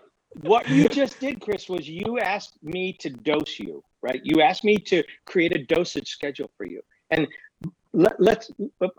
[0.43, 4.21] what you just did, Chris, was you asked me to dose you, right?
[4.25, 6.81] You asked me to create a dosage schedule for you,
[7.11, 7.27] and
[7.93, 8.51] let, let's.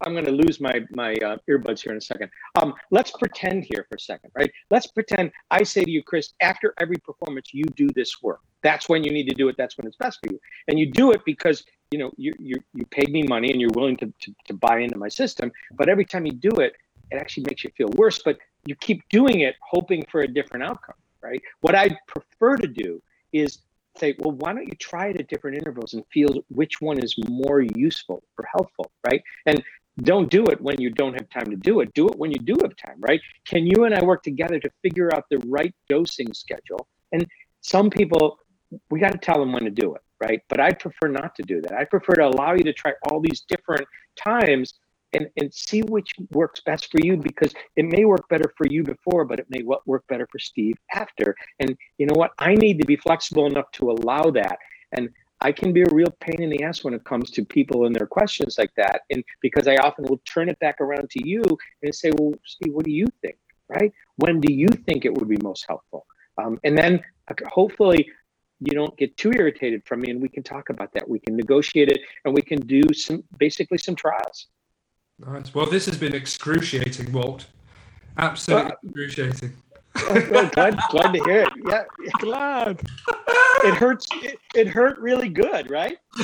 [0.01, 2.29] I'm going to lose my my uh, earbuds here in a second.
[2.61, 4.51] Um, let's pretend here for a second, right?
[4.69, 8.41] Let's pretend I say to you, Chris, after every performance, you do this work.
[8.61, 9.55] That's when you need to do it.
[9.57, 12.55] That's when it's best for you, and you do it because you know you you
[12.73, 15.51] you paid me money and you're willing to, to to buy into my system.
[15.73, 16.73] But every time you do it,
[17.11, 18.21] it actually makes you feel worse.
[18.23, 21.41] But you keep doing it, hoping for a different outcome, right?
[21.61, 23.59] What I prefer to do is
[23.97, 27.15] say, well, why don't you try it at different intervals and feel which one is
[27.29, 29.21] more useful or helpful, right?
[29.45, 29.63] And
[30.01, 31.93] don't do it when you don't have time to do it.
[31.93, 33.21] Do it when you do have time, right?
[33.45, 36.87] Can you and I work together to figure out the right dosing schedule?
[37.11, 37.27] And
[37.61, 38.39] some people,
[38.89, 40.41] we got to tell them when to do it, right?
[40.49, 41.73] But I prefer not to do that.
[41.73, 44.73] I prefer to allow you to try all these different times
[45.14, 48.84] and, and see which works best for you because it may work better for you
[48.84, 51.36] before, but it may wo- work better for Steve after.
[51.59, 52.32] And you know what?
[52.39, 54.57] I need to be flexible enough to allow that.
[54.91, 55.09] And
[55.41, 57.95] I can be a real pain in the ass when it comes to people and
[57.95, 59.01] their questions like that.
[59.09, 61.43] And because I often will turn it back around to you
[61.82, 63.38] and say, well, Steve, what do you think?
[63.68, 63.91] Right?
[64.18, 66.05] When do you think it would be most helpful?
[66.38, 68.09] Um, and then uh, hopefully
[68.59, 71.07] you don't get too irritated from me and we can talk about that.
[71.07, 74.47] We can negotiate it and we can do some basically some trials.
[75.20, 75.53] Nice.
[75.53, 77.45] Well, this has been excruciating, Walt.
[78.18, 79.53] Absolutely excruciating.
[80.32, 81.49] well, glad, glad to hear it.
[81.68, 81.84] Yeah,
[82.20, 82.82] Glad.
[83.64, 84.07] it hurts.
[84.24, 85.97] It, it hurt really good, right?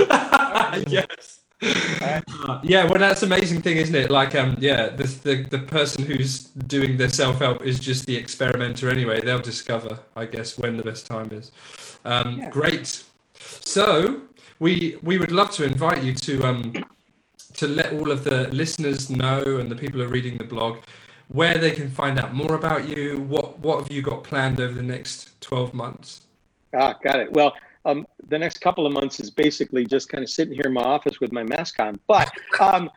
[0.88, 1.42] yes.
[1.62, 4.10] Uh, yeah, well, that's the amazing thing, isn't it?
[4.10, 8.16] Like, um, yeah, the the, the person who's doing the self help is just the
[8.16, 9.22] experimenter anyway.
[9.22, 11.52] They'll discover, I guess, when the best time is.
[12.06, 12.50] Um, Yeah.
[12.50, 13.04] Great.
[13.40, 14.22] So
[14.60, 16.74] we we would love to invite you to um
[17.60, 20.78] to let all of the listeners know and the people who are reading the blog
[21.28, 23.20] where they can find out more about you.
[23.28, 26.22] What what have you got planned over the next twelve months?
[26.74, 27.32] Ah, got it.
[27.34, 27.54] Well,
[27.86, 30.84] um, the next couple of months is basically just kind of sitting here in my
[30.84, 32.00] office with my mask on.
[32.08, 32.90] But um,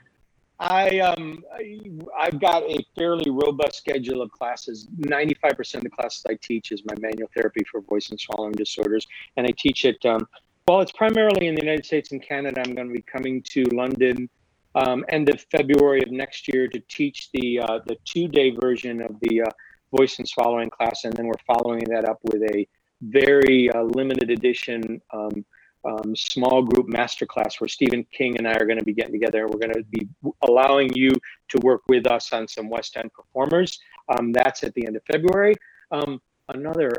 [0.60, 4.86] I, um, I, have got a fairly robust schedule of classes.
[4.98, 9.06] 95% of the classes I teach is my manual therapy for voice and swallowing disorders.
[9.36, 10.28] And I teach it, um,
[10.68, 12.62] well, it's primarily in the United States and Canada.
[12.64, 14.28] I'm going to be coming to London
[14.74, 19.02] um, end of February of next year to teach the, uh, the two day version
[19.02, 19.50] of the uh,
[19.96, 21.04] voice and swallowing class.
[21.04, 22.66] And then we're following that up with a
[23.02, 25.44] very uh, limited edition um,
[25.84, 29.48] um, small group masterclass where Stephen King and I are going to be getting together.
[29.48, 30.08] We're going to be
[30.42, 31.10] allowing you
[31.48, 33.80] to work with us on some West End performers.
[34.08, 35.54] Um, that's at the end of February.
[35.90, 36.92] Um, another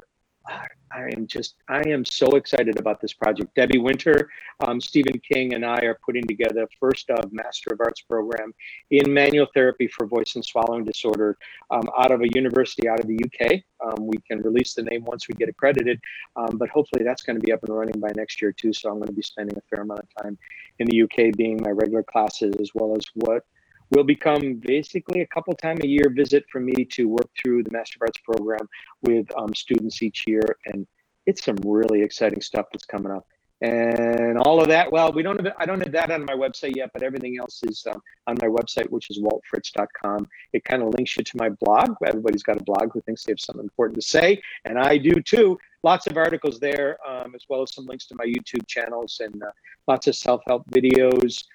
[0.45, 3.55] I am just, I am so excited about this project.
[3.55, 4.29] Debbie Winter,
[4.59, 8.53] um, Stephen King, and I are putting together first of Master of Arts program
[8.91, 11.37] in manual therapy for voice and swallowing disorder
[11.71, 13.63] um, out of a university out of the UK.
[13.83, 15.99] Um, we can release the name once we get accredited,
[16.35, 18.73] um, but hopefully that's going to be up and running by next year too.
[18.73, 20.37] So I'm going to be spending a fair amount of time
[20.79, 23.45] in the UK being my regular classes as well as what
[23.91, 27.71] will become basically a couple time a year visit for me to work through the
[27.71, 28.67] Master of Arts program
[29.01, 30.57] with um, students each year.
[30.65, 30.87] And
[31.25, 33.25] it's some really exciting stuff that's coming up.
[33.63, 36.75] And all of that, well, we don't have, I don't have that on my website
[36.75, 40.27] yet, but everything else is um, on my website, which is waltfritz.com.
[40.51, 41.95] It kind of links you to my blog.
[42.05, 45.21] Everybody's got a blog who thinks they have something important to say, and I do
[45.21, 45.57] too.
[45.81, 49.41] Lots of articles there, um, as well as some links to my YouTube channels and
[49.41, 49.51] uh,
[49.87, 51.45] lots of self-help videos,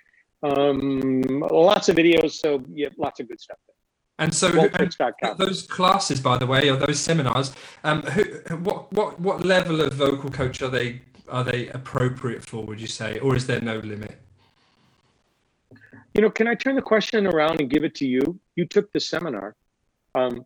[0.43, 2.32] um, lots of videos.
[2.32, 3.74] So yeah, lots of good stuff there.
[4.20, 4.93] And so, and
[5.36, 7.53] those classes, by the way, or those seminars,
[7.84, 8.24] um, who,
[8.57, 12.64] what, what, what level of vocal coach are they are they appropriate for?
[12.64, 14.18] Would you say, or is there no limit?
[16.14, 18.41] You know, can I turn the question around and give it to you?
[18.57, 19.55] You took the seminar,
[20.14, 20.45] um,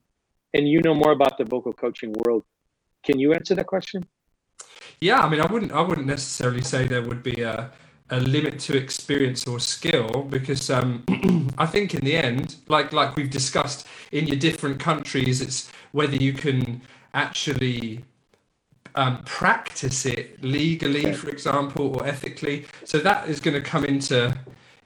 [0.53, 2.45] and you know more about the vocal coaching world.
[3.05, 4.05] Can you answer that question?
[5.01, 7.71] Yeah, I mean, I wouldn't, I wouldn't necessarily say there would be a
[8.13, 11.03] a limit to experience or skill because um,
[11.59, 16.17] I think in the end, like like we've discussed in your different countries, it's whether
[16.17, 16.83] you can
[17.15, 18.05] actually
[18.95, 22.67] um, practice it legally, for example, or ethically.
[22.85, 24.37] So that is going to come into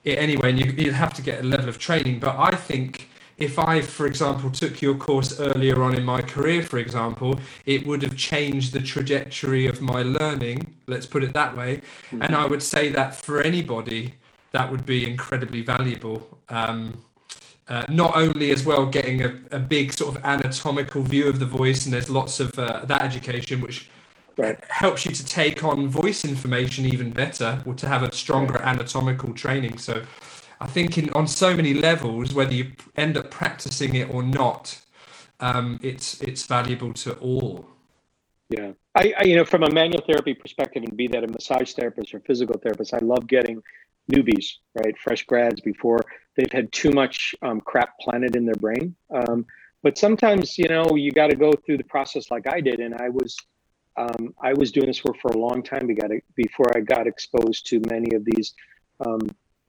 [0.04, 2.20] it anyway, and you, you have to get a level of training.
[2.20, 3.08] But I think
[3.38, 7.86] if I, for example, took your course earlier on in my career, for example, it
[7.86, 11.82] would have changed the trajectory of my learning, let's put it that way.
[12.06, 12.22] Mm-hmm.
[12.22, 14.14] And I would say that for anybody,
[14.52, 16.38] that would be incredibly valuable.
[16.48, 17.04] Um,
[17.68, 21.46] uh, not only as well getting a, a, big sort of anatomical view of the
[21.46, 23.90] voice, and there's lots of uh, that education which
[24.36, 24.56] right.
[24.68, 29.34] helps you to take on voice information even better, or to have a stronger anatomical
[29.34, 29.78] training.
[29.78, 30.04] So
[30.60, 34.78] I think in on so many levels, whether you end up practicing it or not,
[35.40, 37.66] um, it's it's valuable to all.
[38.48, 41.72] Yeah, I, I, you know from a manual therapy perspective, and be that a massage
[41.72, 43.62] therapist or physical therapist, I love getting
[44.10, 46.00] newbies, right, fresh grads before
[46.36, 48.94] they've had too much um, crap planted in their brain.
[49.12, 49.46] Um,
[49.82, 52.94] but sometimes you know you got to go through the process like I did, and
[52.94, 53.36] I was
[53.96, 55.88] um, I was doing this work for a long time
[56.34, 58.54] before I got exposed to many of these
[59.04, 59.20] um,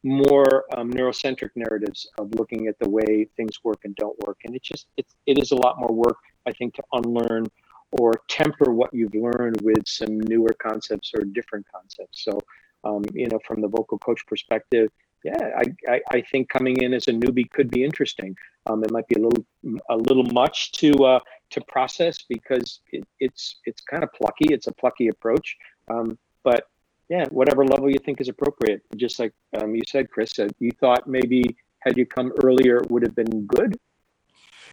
[0.03, 4.37] more um, neurocentric narratives of looking at the way things work and don't work.
[4.45, 7.45] And it just it's, it is a lot more work i think to unlearn
[7.91, 12.23] or temper what you've learned with some newer concepts or different concepts.
[12.23, 12.39] So
[12.83, 14.89] um, you know from the vocal coach perspective
[15.23, 18.35] yeah I, I, I think coming in as a newbie could be interesting.
[18.67, 19.45] Um, it might be a little
[19.89, 21.19] a little much to uh,
[21.51, 24.53] to process because it, it's it's kind of plucky.
[24.53, 25.57] It's a plucky approach.
[25.89, 26.65] Um, but
[27.09, 28.81] yeah, whatever level you think is appropriate.
[28.95, 32.91] Just like um, you said, Chris, uh, you thought maybe had you come earlier it
[32.91, 33.79] would have been good.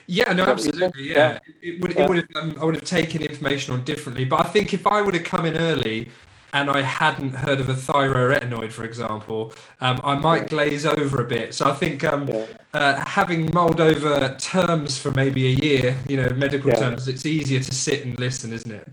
[0.07, 1.09] Yeah, no, absolutely.
[1.09, 1.39] Yeah, yeah.
[1.63, 1.97] it would.
[1.97, 2.29] It would have.
[2.35, 4.25] Um, I would have taken information on differently.
[4.25, 6.11] But I think if I would have come in early
[6.53, 11.25] and I hadn't heard of a thyroarytenoid, for example, um, I might glaze over a
[11.27, 11.55] bit.
[11.55, 12.47] So I think um, yeah.
[12.73, 16.77] uh, having mulled over terms for maybe a year, you know, medical yeah.
[16.77, 18.89] terms, it's easier to sit and listen, isn't it?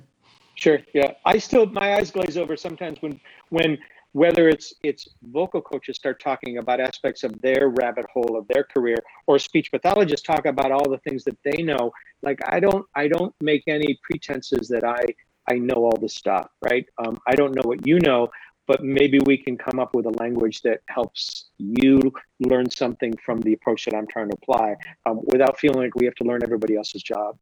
[0.62, 0.78] Sure.
[0.94, 1.14] Yeah.
[1.26, 3.80] I still my eyes glaze over sometimes when when
[4.12, 8.64] whether it's it's vocal coaches start talking about aspects of their rabbit hole of their
[8.64, 11.92] career or speech pathologists talk about all the things that they know
[12.22, 15.04] like i don't i don't make any pretenses that i
[15.50, 18.28] i know all this stuff right um, i don't know what you know
[18.68, 22.00] but maybe we can come up with a language that helps you
[22.40, 26.06] learn something from the approach that i'm trying to apply um, without feeling like we
[26.06, 27.38] have to learn everybody else's job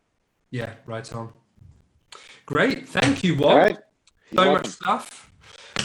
[0.51, 1.33] yeah right on
[2.45, 2.87] Great.
[2.89, 3.55] Thank you, Walt.
[3.57, 3.77] Right.
[4.35, 5.25] So much stuff.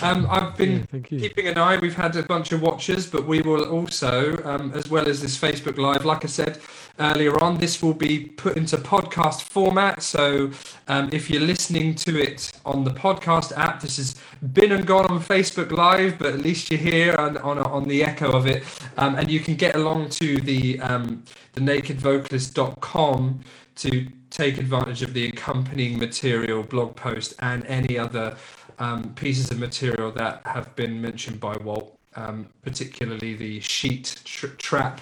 [0.03, 1.21] Um, I've been Yeah, thank you.
[1.21, 1.77] keeping an eye.
[1.79, 5.39] We've had a bunch of watchers, but we will also, um, as well as this
[5.39, 6.59] Facebook Live, like I said
[6.99, 10.03] earlier on, this will be put into podcast format.
[10.03, 10.51] So
[10.89, 14.17] um, if you're listening to it on the podcast app, this has
[14.53, 18.03] been and gone on Facebook Live, but at least you're here on, on, on the
[18.05, 18.65] echo of it.
[18.97, 21.23] Um, and you can get along to the, um,
[21.53, 23.41] the nakedvocalist.com
[23.77, 28.37] to take advantage of the accompanying material, blog post, and any other
[28.79, 34.47] um, pieces of material that have been mentioned by Walt, um, particularly the sheet tr-
[34.59, 35.01] trap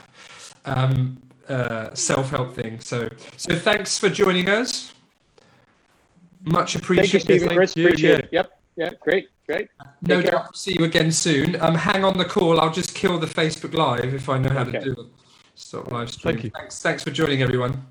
[0.64, 2.80] um, uh, self-help thing.
[2.80, 4.92] So, so thanks for joining us.
[6.44, 7.26] Much appreciated.
[7.26, 7.38] Thank you.
[7.38, 7.56] Stephen.
[7.56, 8.18] Chris, you, appreciate yeah.
[8.18, 8.28] it.
[8.32, 8.58] Yep.
[8.76, 8.90] Yeah.
[9.00, 9.28] Great.
[9.46, 9.68] Great.
[10.02, 10.38] No Take care.
[10.38, 10.56] doubt.
[10.56, 11.60] See you again soon.
[11.60, 12.60] Um, hang on the call.
[12.60, 14.78] I'll just kill the Facebook Live if I know how Okay.
[14.78, 15.06] to do it.
[15.54, 16.34] Stop live stream.
[16.34, 16.50] Thank you.
[16.50, 16.82] Thanks.
[16.82, 17.86] Thanks for joining, everyone.